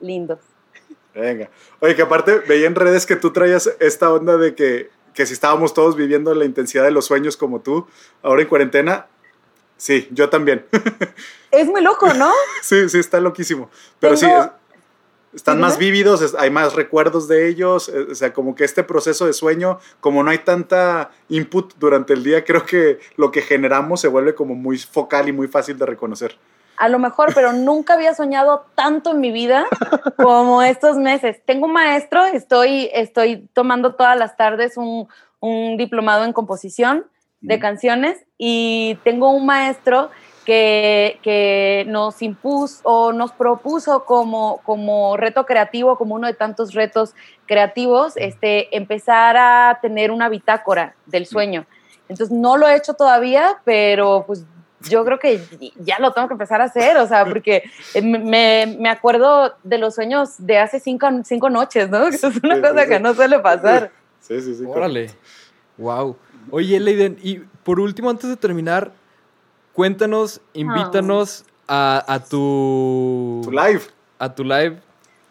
lindos. 0.00 0.38
Venga. 1.14 1.50
Oye, 1.80 1.94
que 1.96 2.02
aparte 2.02 2.38
veía 2.40 2.66
en 2.66 2.74
redes 2.74 3.06
que 3.06 3.16
tú 3.16 3.32
traías 3.32 3.70
esta 3.80 4.12
onda 4.12 4.36
de 4.36 4.54
que, 4.54 4.90
que 5.14 5.26
si 5.26 5.32
estábamos 5.32 5.74
todos 5.74 5.96
viviendo 5.96 6.34
la 6.34 6.44
intensidad 6.44 6.84
de 6.84 6.90
los 6.92 7.06
sueños 7.06 7.36
como 7.36 7.60
tú, 7.60 7.86
ahora 8.22 8.42
en 8.42 8.48
cuarentena, 8.48 9.06
sí, 9.76 10.08
yo 10.12 10.28
también. 10.28 10.64
Es 11.50 11.66
muy 11.66 11.82
loco, 11.82 12.14
¿no? 12.14 12.30
sí, 12.62 12.88
sí, 12.88 12.98
está 13.00 13.18
loquísimo. 13.20 13.70
Pero 13.98 14.16
sí, 14.16 14.24
Tengo- 14.26 14.52
están 15.34 15.56
¿Sí, 15.56 15.60
más 15.62 15.78
vívidos, 15.78 16.34
hay 16.38 16.50
más 16.50 16.74
recuerdos 16.74 17.26
de 17.28 17.48
ellos, 17.48 17.88
eh, 17.88 18.06
o 18.10 18.14
sea, 18.14 18.32
como 18.32 18.54
que 18.54 18.62
este 18.64 18.82
proceso 18.84 19.26
de 19.26 19.32
sueño, 19.32 19.78
como 20.00 20.22
no 20.22 20.30
hay 20.30 20.38
tanta 20.38 21.10
input 21.28 21.74
durante 21.78 22.12
el 22.12 22.22
día, 22.24 22.44
creo 22.44 22.64
que 22.66 22.98
lo 23.16 23.30
que 23.32 23.42
generamos 23.42 24.00
se 24.00 24.06
vuelve 24.08 24.34
como 24.36 24.54
muy 24.54 24.78
focal 24.78 25.28
y 25.28 25.32
muy 25.32 25.48
fácil 25.48 25.76
de 25.78 25.86
reconocer. 25.86 26.36
A 26.80 26.88
lo 26.88 26.98
mejor, 26.98 27.32
pero 27.34 27.52
nunca 27.68 27.94
había 27.94 28.14
soñado 28.14 28.64
tanto 28.74 29.10
en 29.10 29.20
mi 29.20 29.30
vida 29.30 29.66
como 30.16 30.62
estos 30.62 30.96
meses. 30.96 31.40
Tengo 31.44 31.66
un 31.66 31.74
maestro, 31.74 32.24
estoy, 32.24 32.90
estoy 32.94 33.48
tomando 33.52 33.94
todas 33.94 34.18
las 34.18 34.36
tardes 34.36 34.78
un, 34.78 35.06
un 35.40 35.76
diplomado 35.76 36.24
en 36.24 36.32
composición 36.32 37.04
de 37.42 37.58
canciones 37.58 38.24
y 38.36 38.98
tengo 39.02 39.30
un 39.30 39.46
maestro 39.46 40.10
que, 40.44 41.18
que 41.22 41.84
nos 41.86 42.22
impuso 42.22 42.80
o 42.84 43.12
nos 43.12 43.32
propuso 43.32 44.04
como, 44.04 44.60
como 44.64 45.16
reto 45.16 45.44
creativo, 45.44 45.96
como 45.96 46.14
uno 46.14 46.26
de 46.26 46.34
tantos 46.34 46.72
retos 46.72 47.14
creativos, 47.46 48.14
este, 48.16 48.74
empezar 48.74 49.36
a 49.36 49.78
tener 49.82 50.10
una 50.10 50.28
bitácora 50.28 50.94
del 51.06 51.26
sueño. 51.26 51.66
Entonces 52.08 52.34
no 52.36 52.56
lo 52.56 52.66
he 52.68 52.76
hecho 52.76 52.94
todavía, 52.94 53.60
pero 53.64 54.24
pues 54.26 54.44
yo 54.88 55.04
creo 55.04 55.18
que 55.18 55.44
ya 55.76 55.98
lo 55.98 56.12
tengo 56.12 56.28
que 56.28 56.34
empezar 56.34 56.60
a 56.60 56.64
hacer, 56.64 56.96
o 56.96 57.06
sea, 57.06 57.24
porque 57.26 57.64
me, 58.02 58.76
me 58.78 58.88
acuerdo 58.88 59.54
de 59.62 59.78
los 59.78 59.94
sueños 59.94 60.34
de 60.38 60.58
hace 60.58 60.80
cinco, 60.80 61.08
cinco 61.24 61.50
noches, 61.50 61.90
¿no? 61.90 62.06
Eso 62.08 62.28
es 62.28 62.36
una 62.42 62.56
Sí, 62.56 62.60
cosa 62.62 62.82
sí, 62.82 62.88
que 62.88 62.96
sí. 62.96 63.02
no 63.02 63.14
suele 63.14 63.38
pasar. 63.40 63.90
Sí, 64.20 64.40
sí, 64.40 64.54
sí. 64.54 64.64
Órale. 64.66 65.10
Wow. 65.76 66.16
Oye, 66.50 66.78
Leiden, 66.80 67.18
y 67.22 67.38
por 67.62 67.80
último, 67.80 68.10
antes 68.10 68.28
de 68.30 68.36
terminar, 68.36 68.92
cuéntanos, 69.72 70.40
invítanos 70.52 71.44
a, 71.68 72.04
a 72.06 72.18
tu, 72.24 73.40
Tu 73.44 73.50
live. 73.52 73.82
a 74.18 74.34
tu 74.34 74.44
live, 74.44 74.70
tu 74.76 74.80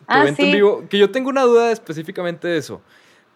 Ah, 0.07 0.21
evento 0.21 0.41
en 0.43 0.51
vivo, 0.51 0.83
que 0.89 0.97
yo 0.97 1.11
tengo 1.11 1.29
una 1.29 1.43
duda 1.43 1.71
específicamente 1.71 2.47
de 2.47 2.57
eso. 2.57 2.81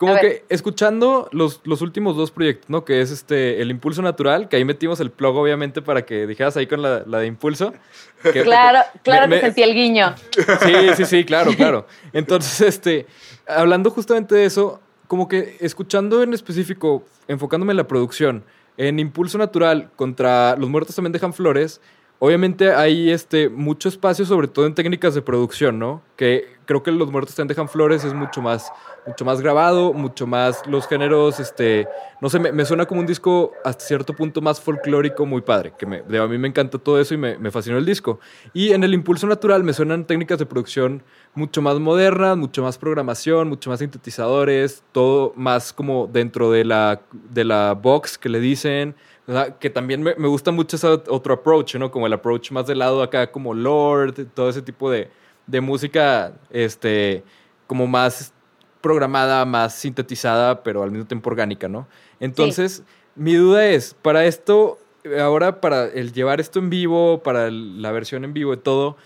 Como 0.08 0.20
que 0.20 0.44
escuchando 0.50 1.28
los, 1.32 1.62
los 1.64 1.82
últimos 1.82 2.16
dos 2.16 2.32
proyectos, 2.32 2.70
¿no? 2.70 2.86
Que 2.86 3.02
es 3.02 3.12
este 3.12 3.62
El 3.62 3.72
Impulso 3.72 4.02
Natural, 4.02 4.50
que 4.50 4.56
ahí 4.58 4.66
metimos 4.66 5.00
el 5.00 5.12
plug, 5.12 5.36
obviamente, 5.36 5.82
para 5.82 6.06
que 6.06 6.28
dijeras 6.28 6.56
ahí 6.58 6.68
con 6.68 6.82
la, 6.82 7.04
la 7.06 7.20
de 7.20 7.28
Impulso. 7.28 7.74
Que- 8.22 8.42
Claro, 8.44 8.80
claro 9.04 9.28
me- 9.28 9.36
que 9.40 9.46
sentí 9.48 9.62
el 9.64 9.74
guiño. 9.74 10.16
Sí, 10.62 10.74
sí, 10.96 11.06
sí, 11.06 11.24
claro, 11.26 11.52
claro. 11.56 11.88
Entonces, 12.14 12.62
este, 12.62 13.06
hablando 13.48 13.90
justamente 13.92 14.36
de 14.36 14.46
eso, 14.46 14.80
como 15.08 15.28
que 15.28 15.58
escuchando 15.60 16.24
en 16.24 16.34
específico, 16.34 17.04
enfocándome 17.28 17.72
en 17.74 17.78
la 17.78 17.88
producción, 17.88 18.44
en 18.78 19.00
Impulso 19.00 19.38
Natural 19.38 19.92
contra 19.96 20.56
Los 20.56 20.70
Muertos 20.70 20.96
también 20.96 21.12
dejan 21.12 21.34
flores, 21.34 21.80
obviamente 22.20 22.72
hay 22.74 23.12
este, 23.12 23.50
mucho 23.50 23.90
espacio, 23.90 24.26
sobre 24.26 24.48
todo 24.48 24.66
en 24.66 24.74
técnicas 24.74 25.14
de 25.14 25.22
producción, 25.22 25.78
¿no? 25.78 26.02
Que 26.16 26.48
creo 26.66 26.84
que 26.84 26.92
Los 26.92 27.12
Muertos 27.12 27.36
también 27.36 27.50
dejan 27.50 27.68
flores 27.70 28.04
es 28.04 28.14
mucho 28.14 28.42
más, 28.42 28.72
mucho 29.06 29.26
más 29.26 29.42
grabado, 29.42 29.94
mucho 29.94 30.26
más 30.28 30.66
los 30.68 30.88
géneros, 30.88 31.40
este, 31.40 31.88
no 32.22 32.30
sé, 32.30 32.40
me, 32.40 32.52
me 32.52 32.66
suena 32.66 32.86
como 32.86 33.02
un 33.02 33.08
disco 33.08 33.52
hasta 33.64 33.84
cierto 33.86 34.14
punto 34.14 34.42
más 34.42 34.60
folclórico, 34.62 35.26
muy 35.26 35.42
padre, 35.42 35.74
que 35.78 35.86
me, 35.86 36.02
de- 36.02 36.20
a 36.20 36.28
mí 36.28 36.38
me 36.38 36.48
encanta 36.48 36.78
todo 36.78 37.00
eso 37.00 37.14
y 37.14 37.18
me, 37.18 37.38
me 37.38 37.52
fascinó 37.52 37.78
el 37.78 37.86
disco. 37.86 38.20
Y 38.54 38.72
en 38.72 38.84
el 38.84 38.94
Impulso 38.94 39.28
Natural 39.28 39.64
me 39.64 39.74
suenan 39.74 40.06
técnicas 40.06 40.40
de 40.40 40.46
producción 40.46 41.04
mucho 41.36 41.62
más 41.62 41.80
modernas, 41.80 42.38
mucho 42.38 42.62
más 42.64 42.78
programación, 42.78 43.50
mucho 43.50 43.70
más 43.70 43.80
sintetizadores, 43.80 44.84
todo 44.92 45.34
más 45.36 45.74
como 45.74 46.08
dentro 46.12 46.52
de 46.52 46.64
la, 46.66 47.02
de 47.12 47.44
la 47.44 47.74
box 47.74 48.18
que 48.18 48.30
le 48.30 48.40
dicen. 48.40 48.96
O 49.26 49.32
sea, 49.32 49.58
que 49.58 49.70
también 49.70 50.04
me, 50.04 50.16
me 50.16 50.28
gusta 50.28 50.52
mucho 50.52 50.76
ese 50.76 50.86
otro 50.88 51.34
approach, 51.34 51.76
¿no? 51.76 51.90
Como 51.92 52.08
el 52.08 52.14
approach 52.14 52.52
más 52.52 52.68
del 52.68 52.80
lado 52.80 53.02
acá, 53.02 53.32
como 53.32 53.54
Lord, 53.54 54.16
todo 54.34 54.50
ese 54.50 54.62
tipo 54.62 54.92
de, 54.92 55.10
de 55.48 55.62
música, 55.62 56.34
este, 56.50 57.24
como 57.68 57.88
más 57.88 58.34
programada, 58.82 59.46
más 59.46 59.76
sintetizada, 59.76 60.64
pero 60.64 60.84
al 60.84 60.92
mismo 60.92 61.06
tiempo 61.06 61.30
orgánica, 61.30 61.68
¿no? 61.68 61.88
Entonces, 62.20 62.84
mi 63.16 63.34
duda 63.34 63.66
es, 63.68 63.96
para 64.02 64.26
esto, 64.26 64.78
ahora 65.20 65.62
para 65.62 65.86
el 65.86 66.12
llevar 66.12 66.40
esto 66.42 66.60
en 66.60 66.70
vivo, 66.70 67.24
para 67.24 67.50
la 67.52 67.92
versión 67.92 68.26
en 68.26 68.34
vivo 68.34 68.52
de 68.52 68.58
todo, 68.58 68.98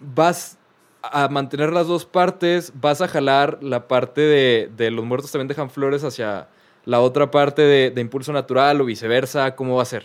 vas 0.00 0.58
a 1.02 1.28
mantener 1.28 1.72
las 1.72 1.86
dos 1.86 2.04
partes, 2.04 2.72
vas 2.80 3.00
a 3.00 3.08
jalar 3.08 3.58
la 3.62 3.88
parte 3.88 4.20
de, 4.20 4.70
de 4.76 4.90
los 4.90 5.04
muertos 5.04 5.32
también 5.32 5.48
dejan 5.48 5.70
flores 5.70 6.04
hacia 6.04 6.48
la 6.84 7.00
otra 7.00 7.30
parte 7.30 7.62
de, 7.62 7.90
de 7.90 8.00
impulso 8.00 8.32
natural 8.32 8.80
o 8.80 8.84
viceversa, 8.84 9.54
¿cómo 9.56 9.76
va 9.76 9.82
a 9.82 9.86
ser? 9.86 10.04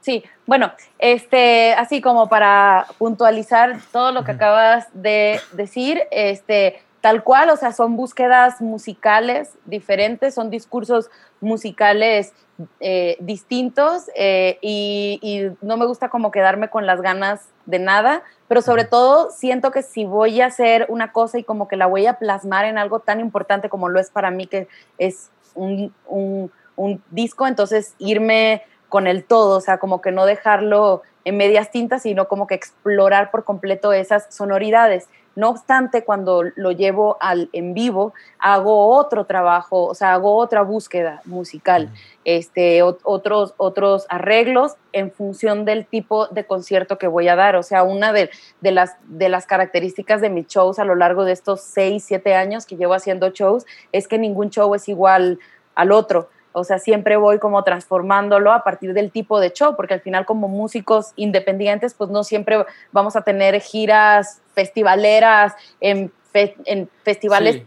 Sí, 0.00 0.24
bueno, 0.46 0.72
este, 0.98 1.74
así 1.74 2.00
como 2.00 2.28
para 2.28 2.86
puntualizar 2.98 3.78
todo 3.92 4.12
lo 4.12 4.24
que 4.24 4.32
acabas 4.32 4.88
de 4.94 5.40
decir, 5.52 6.02
este, 6.10 6.82
tal 7.02 7.22
cual, 7.22 7.50
o 7.50 7.56
sea, 7.56 7.72
son 7.72 7.96
búsquedas 7.96 8.62
musicales 8.62 9.50
diferentes, 9.66 10.34
son 10.34 10.48
discursos 10.48 11.10
musicales 11.40 12.32
eh, 12.80 13.16
distintos 13.20 14.10
eh, 14.14 14.58
y, 14.62 15.18
y 15.22 15.50
no 15.64 15.76
me 15.76 15.86
gusta 15.86 16.08
como 16.08 16.30
quedarme 16.30 16.68
con 16.68 16.86
las 16.86 17.00
ganas 17.02 17.48
de 17.66 17.78
nada, 17.78 18.22
pero 18.48 18.62
sobre 18.62 18.84
todo 18.84 19.30
siento 19.30 19.70
que 19.70 19.82
si 19.82 20.04
voy 20.04 20.40
a 20.40 20.46
hacer 20.46 20.86
una 20.88 21.12
cosa 21.12 21.38
y 21.38 21.44
como 21.44 21.68
que 21.68 21.76
la 21.76 21.86
voy 21.86 22.06
a 22.06 22.18
plasmar 22.18 22.64
en 22.64 22.78
algo 22.78 23.00
tan 23.00 23.20
importante 23.20 23.68
como 23.68 23.88
lo 23.88 24.00
es 24.00 24.10
para 24.10 24.30
mí, 24.30 24.46
que 24.46 24.68
es 24.98 25.30
un, 25.54 25.94
un, 26.06 26.50
un 26.76 27.02
disco, 27.10 27.46
entonces 27.46 27.94
irme 27.98 28.62
con 28.90 29.06
el 29.06 29.24
todo, 29.24 29.56
o 29.56 29.60
sea, 29.62 29.78
como 29.78 30.02
que 30.02 30.12
no 30.12 30.26
dejarlo 30.26 31.00
en 31.24 31.38
medias 31.38 31.70
tintas, 31.70 32.02
sino 32.02 32.28
como 32.28 32.46
que 32.46 32.54
explorar 32.54 33.30
por 33.30 33.44
completo 33.44 33.94
esas 33.94 34.26
sonoridades. 34.34 35.08
No 35.36 35.48
obstante, 35.50 36.04
cuando 36.04 36.42
lo 36.56 36.72
llevo 36.72 37.16
al 37.20 37.48
en 37.52 37.72
vivo, 37.72 38.12
hago 38.40 38.88
otro 38.96 39.26
trabajo, 39.26 39.86
o 39.86 39.94
sea, 39.94 40.12
hago 40.14 40.36
otra 40.36 40.62
búsqueda 40.62 41.22
musical, 41.24 41.90
este, 42.24 42.82
ot- 42.82 42.98
otros, 43.04 43.54
otros 43.56 44.06
arreglos 44.08 44.74
en 44.92 45.12
función 45.12 45.64
del 45.64 45.86
tipo 45.86 46.26
de 46.26 46.44
concierto 46.44 46.98
que 46.98 47.06
voy 47.06 47.28
a 47.28 47.36
dar. 47.36 47.54
O 47.54 47.62
sea, 47.62 47.84
una 47.84 48.12
de, 48.12 48.28
de 48.60 48.72
las, 48.72 48.96
de 49.04 49.28
las 49.28 49.46
características 49.46 50.20
de 50.20 50.30
mis 50.30 50.48
shows 50.48 50.80
a 50.80 50.84
lo 50.84 50.96
largo 50.96 51.24
de 51.24 51.32
estos 51.32 51.60
seis, 51.60 52.02
siete 52.04 52.34
años 52.34 52.66
que 52.66 52.76
llevo 52.76 52.94
haciendo 52.94 53.30
shows 53.30 53.64
es 53.92 54.08
que 54.08 54.18
ningún 54.18 54.50
show 54.50 54.74
es 54.74 54.88
igual 54.88 55.38
al 55.76 55.92
otro. 55.92 56.28
O 56.52 56.64
sea, 56.64 56.78
siempre 56.78 57.16
voy 57.16 57.38
como 57.38 57.62
transformándolo 57.64 58.52
a 58.52 58.64
partir 58.64 58.92
del 58.92 59.10
tipo 59.10 59.38
de 59.40 59.52
show, 59.52 59.76
porque 59.76 59.94
al 59.94 60.00
final 60.00 60.26
como 60.26 60.48
músicos 60.48 61.12
independientes, 61.16 61.94
pues 61.94 62.10
no 62.10 62.24
siempre 62.24 62.64
vamos 62.92 63.14
a 63.16 63.22
tener 63.22 63.60
giras 63.60 64.40
festivaleras 64.54 65.54
en, 65.80 66.12
fe- 66.32 66.56
en 66.64 66.88
festivales 67.04 67.56
Sí. 67.56 67.66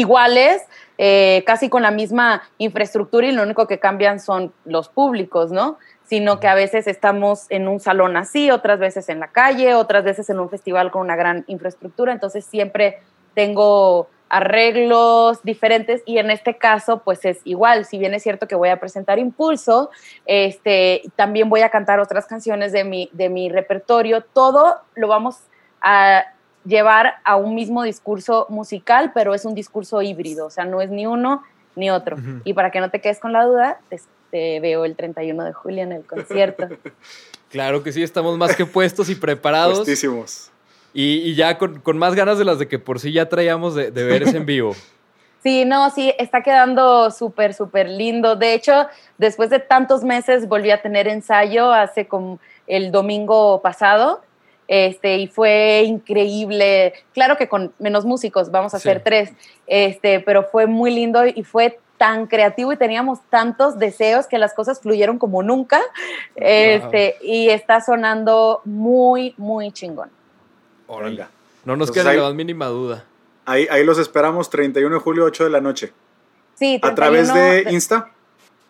iguales, 0.00 0.62
eh, 0.98 1.42
casi 1.46 1.68
con 1.68 1.82
la 1.82 1.90
misma 1.90 2.42
infraestructura 2.58 3.26
y 3.26 3.32
lo 3.32 3.42
único 3.42 3.66
que 3.66 3.78
cambian 3.78 4.18
son 4.20 4.52
los 4.64 4.88
públicos, 4.88 5.52
¿no? 5.52 5.78
Sino 6.06 6.40
que 6.40 6.48
a 6.48 6.54
veces 6.54 6.86
estamos 6.86 7.46
en 7.50 7.68
un 7.68 7.78
salón 7.80 8.16
así, 8.16 8.50
otras 8.50 8.78
veces 8.78 9.08
en 9.08 9.20
la 9.20 9.28
calle, 9.28 9.74
otras 9.74 10.02
veces 10.04 10.28
en 10.30 10.40
un 10.40 10.50
festival 10.50 10.90
con 10.90 11.02
una 11.02 11.16
gran 11.16 11.44
infraestructura, 11.46 12.12
entonces 12.12 12.44
siempre 12.44 12.98
tengo 13.34 14.08
arreglos 14.28 15.42
diferentes 15.42 16.02
y 16.06 16.18
en 16.18 16.30
este 16.30 16.56
caso 16.56 17.02
pues 17.04 17.24
es 17.24 17.38
igual, 17.44 17.84
si 17.84 17.98
bien 17.98 18.14
es 18.14 18.22
cierto 18.22 18.48
que 18.48 18.54
voy 18.54 18.68
a 18.68 18.80
presentar 18.80 19.18
Impulso, 19.18 19.90
este, 20.26 21.02
también 21.14 21.48
voy 21.48 21.60
a 21.60 21.68
cantar 21.68 22.00
otras 22.00 22.26
canciones 22.26 22.72
de 22.72 22.84
mi, 22.84 23.10
de 23.12 23.28
mi 23.28 23.48
repertorio, 23.48 24.22
todo 24.22 24.80
lo 24.96 25.08
vamos 25.08 25.36
a 25.80 26.24
llevar 26.64 27.14
a 27.24 27.36
un 27.36 27.54
mismo 27.54 27.82
discurso 27.82 28.46
musical, 28.48 29.12
pero 29.14 29.34
es 29.34 29.44
un 29.44 29.54
discurso 29.54 30.02
híbrido, 30.02 30.46
o 30.46 30.50
sea, 30.50 30.64
no 30.64 30.80
es 30.80 30.90
ni 30.90 31.06
uno 31.06 31.42
ni 31.76 31.90
otro. 31.90 32.16
Y 32.44 32.54
para 32.54 32.70
que 32.70 32.80
no 32.80 32.90
te 32.90 33.00
quedes 33.00 33.18
con 33.18 33.32
la 33.32 33.44
duda, 33.44 33.80
te, 33.88 34.00
te 34.30 34.60
veo 34.60 34.84
el 34.84 34.96
31 34.96 35.44
de 35.44 35.52
julio 35.52 35.82
en 35.82 35.92
el 35.92 36.04
concierto. 36.04 36.68
Claro 37.54 37.84
que 37.84 37.92
sí, 37.92 38.02
estamos 38.02 38.36
más 38.36 38.56
que 38.56 38.66
puestos 38.66 39.08
y 39.08 39.14
preparados. 39.14 39.76
Puestísimos. 39.76 40.50
Y, 40.94 41.16
y 41.28 41.34
ya 41.34 41.58
con, 41.58 41.80
con 41.80 41.98
más 41.98 42.14
ganas 42.14 42.38
de 42.38 42.44
las 42.46 42.58
de 42.58 42.68
que 42.68 42.78
por 42.78 43.00
sí 43.00 43.12
ya 43.12 43.28
traíamos 43.28 43.74
de, 43.74 43.90
de 43.90 44.04
ver 44.04 44.22
ese 44.22 44.36
en 44.38 44.46
vivo. 44.46 44.74
Sí, 45.42 45.66
no, 45.66 45.90
sí, 45.90 46.10
está 46.18 46.42
quedando 46.42 47.10
súper, 47.10 47.52
súper 47.52 47.86
lindo. 47.86 48.34
De 48.34 48.54
hecho, 48.54 48.86
después 49.18 49.50
de 49.50 49.58
tantos 49.58 50.02
meses 50.02 50.48
volví 50.48 50.70
a 50.70 50.80
tener 50.80 51.06
ensayo 51.06 51.70
hace 51.70 52.06
como 52.06 52.38
el 52.66 52.90
domingo 52.90 53.60
pasado. 53.60 54.22
Este, 54.68 55.18
y 55.18 55.26
fue 55.26 55.82
increíble. 55.84 56.94
Claro 57.12 57.36
que 57.36 57.46
con 57.46 57.74
menos 57.78 58.06
músicos, 58.06 58.50
vamos 58.50 58.72
a 58.72 58.78
Sí. 58.78 58.88
hacer 58.88 59.02
tres, 59.04 59.32
este, 59.66 60.20
pero 60.20 60.44
fue 60.44 60.66
muy 60.66 60.90
lindo 60.90 61.26
y 61.26 61.42
fue 61.44 61.78
tan 61.98 62.26
creativo 62.26 62.72
y 62.72 62.78
teníamos 62.78 63.18
tantos 63.28 63.78
deseos 63.78 64.26
que 64.26 64.38
las 64.38 64.54
cosas 64.54 64.80
fluyeron 64.80 65.18
como 65.18 65.42
nunca. 65.42 65.82
Este, 66.36 67.16
y 67.20 67.50
está 67.50 67.82
sonando 67.82 68.62
muy, 68.64 69.34
muy 69.36 69.72
chingón. 69.72 70.08
Venga. 70.88 71.28
No 71.64 71.76
nos 71.76 71.90
queda 71.90 72.12
la 72.12 72.22
más 72.22 72.34
mínima 72.34 72.66
duda. 72.66 73.04
Ahí, 73.46 73.66
ahí 73.70 73.84
los 73.84 73.98
esperamos 73.98 74.50
31 74.50 74.94
de 74.94 75.00
julio, 75.00 75.24
8 75.24 75.44
de 75.44 75.50
la 75.50 75.60
noche. 75.60 75.92
Sí, 76.54 76.78
A 76.82 76.94
través 76.94 77.30
31 77.32 77.64
de 77.68 77.72
Insta. 77.72 78.10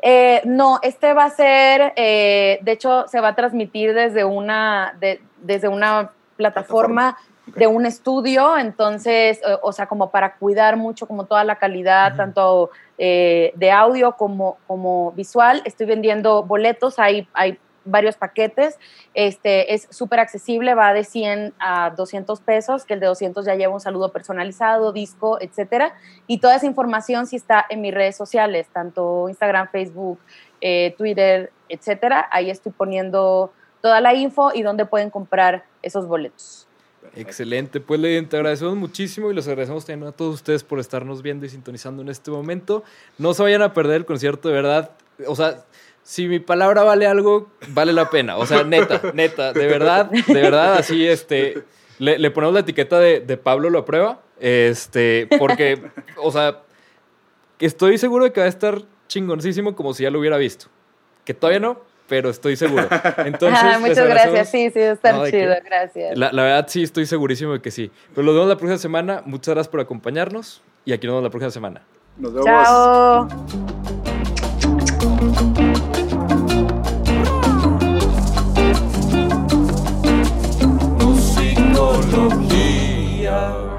Eh, 0.03 0.43
no, 0.45 0.81
este 0.83 1.13
va 1.15 1.25
a 1.25 1.31
ser, 1.31 1.93
eh, 1.97 2.59
de 2.63 2.73
hecho, 2.73 3.07
se 3.09 3.21
va 3.21 3.29
a 3.29 3.35
transmitir 3.35 3.95
desde 3.95 4.25
una, 4.25 4.95
de- 5.01 5.23
desde 5.39 5.69
una 5.69 6.11
plataforma, 6.37 7.17
de 7.47 7.67
un 7.67 7.85
estudio, 7.87 8.57
entonces, 8.59 9.39
eh, 9.47 9.57
o 9.63 9.73
sea, 9.73 9.87
como 9.87 10.11
para 10.11 10.35
cuidar 10.37 10.77
mucho 10.77 11.07
como 11.07 11.25
toda 11.27 11.45
la 11.45 11.57
calidad, 11.57 12.17
tanto 12.17 12.71
eh, 12.99 13.53
de 13.57 13.71
audio 13.71 14.13
como, 14.13 14.57
como 14.67 15.13
visual. 15.13 15.61
Estoy 15.65 15.87
vendiendo 15.87 16.43
boletos, 16.43 16.99
hay, 16.99 17.29
hay 17.35 17.59
varios 17.85 18.17
paquetes, 18.17 18.79
este, 19.15 19.75
es 19.75 19.87
súper 19.91 20.21
accesible, 20.21 20.75
va 20.75 20.93
de 20.93 21.05
100 21.05 21.55
a 21.59 21.91
200 21.91 22.41
pesos, 22.41 22.85
que 22.85 22.95
el 22.95 23.01
de 23.01 23.07
200 23.07 23.45
ya 23.45 23.55
lleva 23.55 23.75
un 23.75 23.81
saludo 23.81 24.13
personalizado, 24.13 24.93
disco, 24.93 25.39
etcétera. 25.41 25.95
Y 26.27 26.39
toda 26.39 26.57
esa 26.57 26.67
información 26.67 27.27
sí 27.27 27.37
está 27.37 27.65
en 27.69 27.81
mis 27.81 27.95
redes 27.95 28.17
sociales, 28.17 28.67
tanto 28.73 29.29
Instagram, 29.29 29.69
Facebook, 29.71 30.19
eh, 30.61 30.95
Twitter, 30.97 31.53
etcétera. 31.69 32.29
Ahí 32.31 32.51
estoy 32.51 32.73
poniendo 32.73 33.53
toda 33.81 34.01
la 34.01 34.15
info 34.15 34.51
y 34.55 34.63
dónde 34.63 34.87
pueden 34.87 35.11
comprar 35.11 35.65
esos 35.83 36.07
boletos. 36.07 36.67
Excelente, 37.17 37.81
pues 37.81 38.01
le 38.01 38.21
te 38.23 38.37
agradecemos 38.37 38.75
muchísimo 38.75 39.31
y 39.31 39.35
los 39.35 39.47
agradecemos 39.47 39.85
también 39.85 40.09
a 40.09 40.13
todos 40.13 40.35
ustedes 40.35 40.65
por 40.65 40.81
estarnos 40.81 41.23
viendo 41.23 41.47
y 41.47 41.49
sintonizando 41.49 42.03
en 42.03 42.09
este 42.09 42.31
momento. 42.31 42.83
No 43.19 43.35
se 43.35 43.43
vayan 43.43 43.63
a 43.63 43.73
perder 43.73 43.97
el 43.97 44.05
concierto, 44.07 44.49
de 44.49 44.55
verdad. 44.55 44.91
O 45.27 45.37
sea, 45.37 45.65
si 46.05 46.29
mi 46.29 46.39
palabra 46.39 46.85
vale 46.85 47.07
algo, 47.07 47.49
vale 47.69 47.93
la 47.93 48.11
pena. 48.11 48.37
O 48.37 48.47
sea, 48.47 48.63
neta, 48.63 49.01
neta, 49.15 49.53
de 49.53 49.67
verdad, 49.67 50.11
de 50.11 50.35
verdad, 50.41 50.75
así, 50.75 51.05
este, 51.07 51.65
le, 51.99 52.19
le 52.19 52.31
ponemos 52.31 52.55
la 52.55 52.61
etiqueta 52.61 53.01
de, 53.01 53.21
de 53.21 53.37
Pablo 53.37 53.71
lo 53.71 53.81
aprueba, 53.81 54.21
este, 54.39 55.27
porque, 55.39 55.83
o 56.19 56.31
sea, 56.31 56.61
estoy 57.59 57.99
seguro 57.99 58.25
de 58.25 58.33
que 58.33 58.41
va 58.41 58.47
a 58.47 58.51
estar 58.51 58.83
chingoncísimo 59.09 59.75
como 59.75 59.95
si 59.95 60.03
ya 60.05 60.11
lo 60.11 60.19
hubiera 60.21 60.37
visto. 60.37 60.67
Que 61.25 61.33
todavía 61.33 61.61
no, 61.61 61.81
pero 62.07 62.29
estoy 62.29 62.57
seguro. 62.57 62.87
Entonces, 63.25 63.59
Ah, 63.63 63.79
muchas 63.81 64.07
gracias, 64.07 64.51
sí, 64.51 64.71
sí, 64.71 64.81
estar 64.81 65.15
No, 65.15 65.23
¿de 65.23 65.31
chido, 65.31 65.55
gracias. 65.65 66.19
La, 66.19 66.31
la 66.33 66.43
verdad, 66.43 66.67
sí, 66.69 66.83
estoy 66.83 67.07
segurísimo 67.07 67.55
de 67.55 67.63
que 67.63 67.71
sí. 67.71 67.91
Pero 68.15 68.27
nos 68.27 68.35
vemos 68.35 68.49
la 68.51 68.57
próxima 68.57 68.77
semana. 68.79 69.23
Muchas 69.25 69.55
gracias 69.55 69.71
por 69.71 69.81
acompañarnos 69.81 70.61
y 70.85 70.93
aquí 70.93 71.07
nos 71.07 71.15
vemos 71.15 71.25
la 71.25 71.31
próxima 71.31 71.51
semana. 71.51 71.83
Nos 72.19 72.35
vemos. 72.35 72.47
Chao. 72.47 74.04
Oh 82.17 82.31
yeah. 83.21 83.74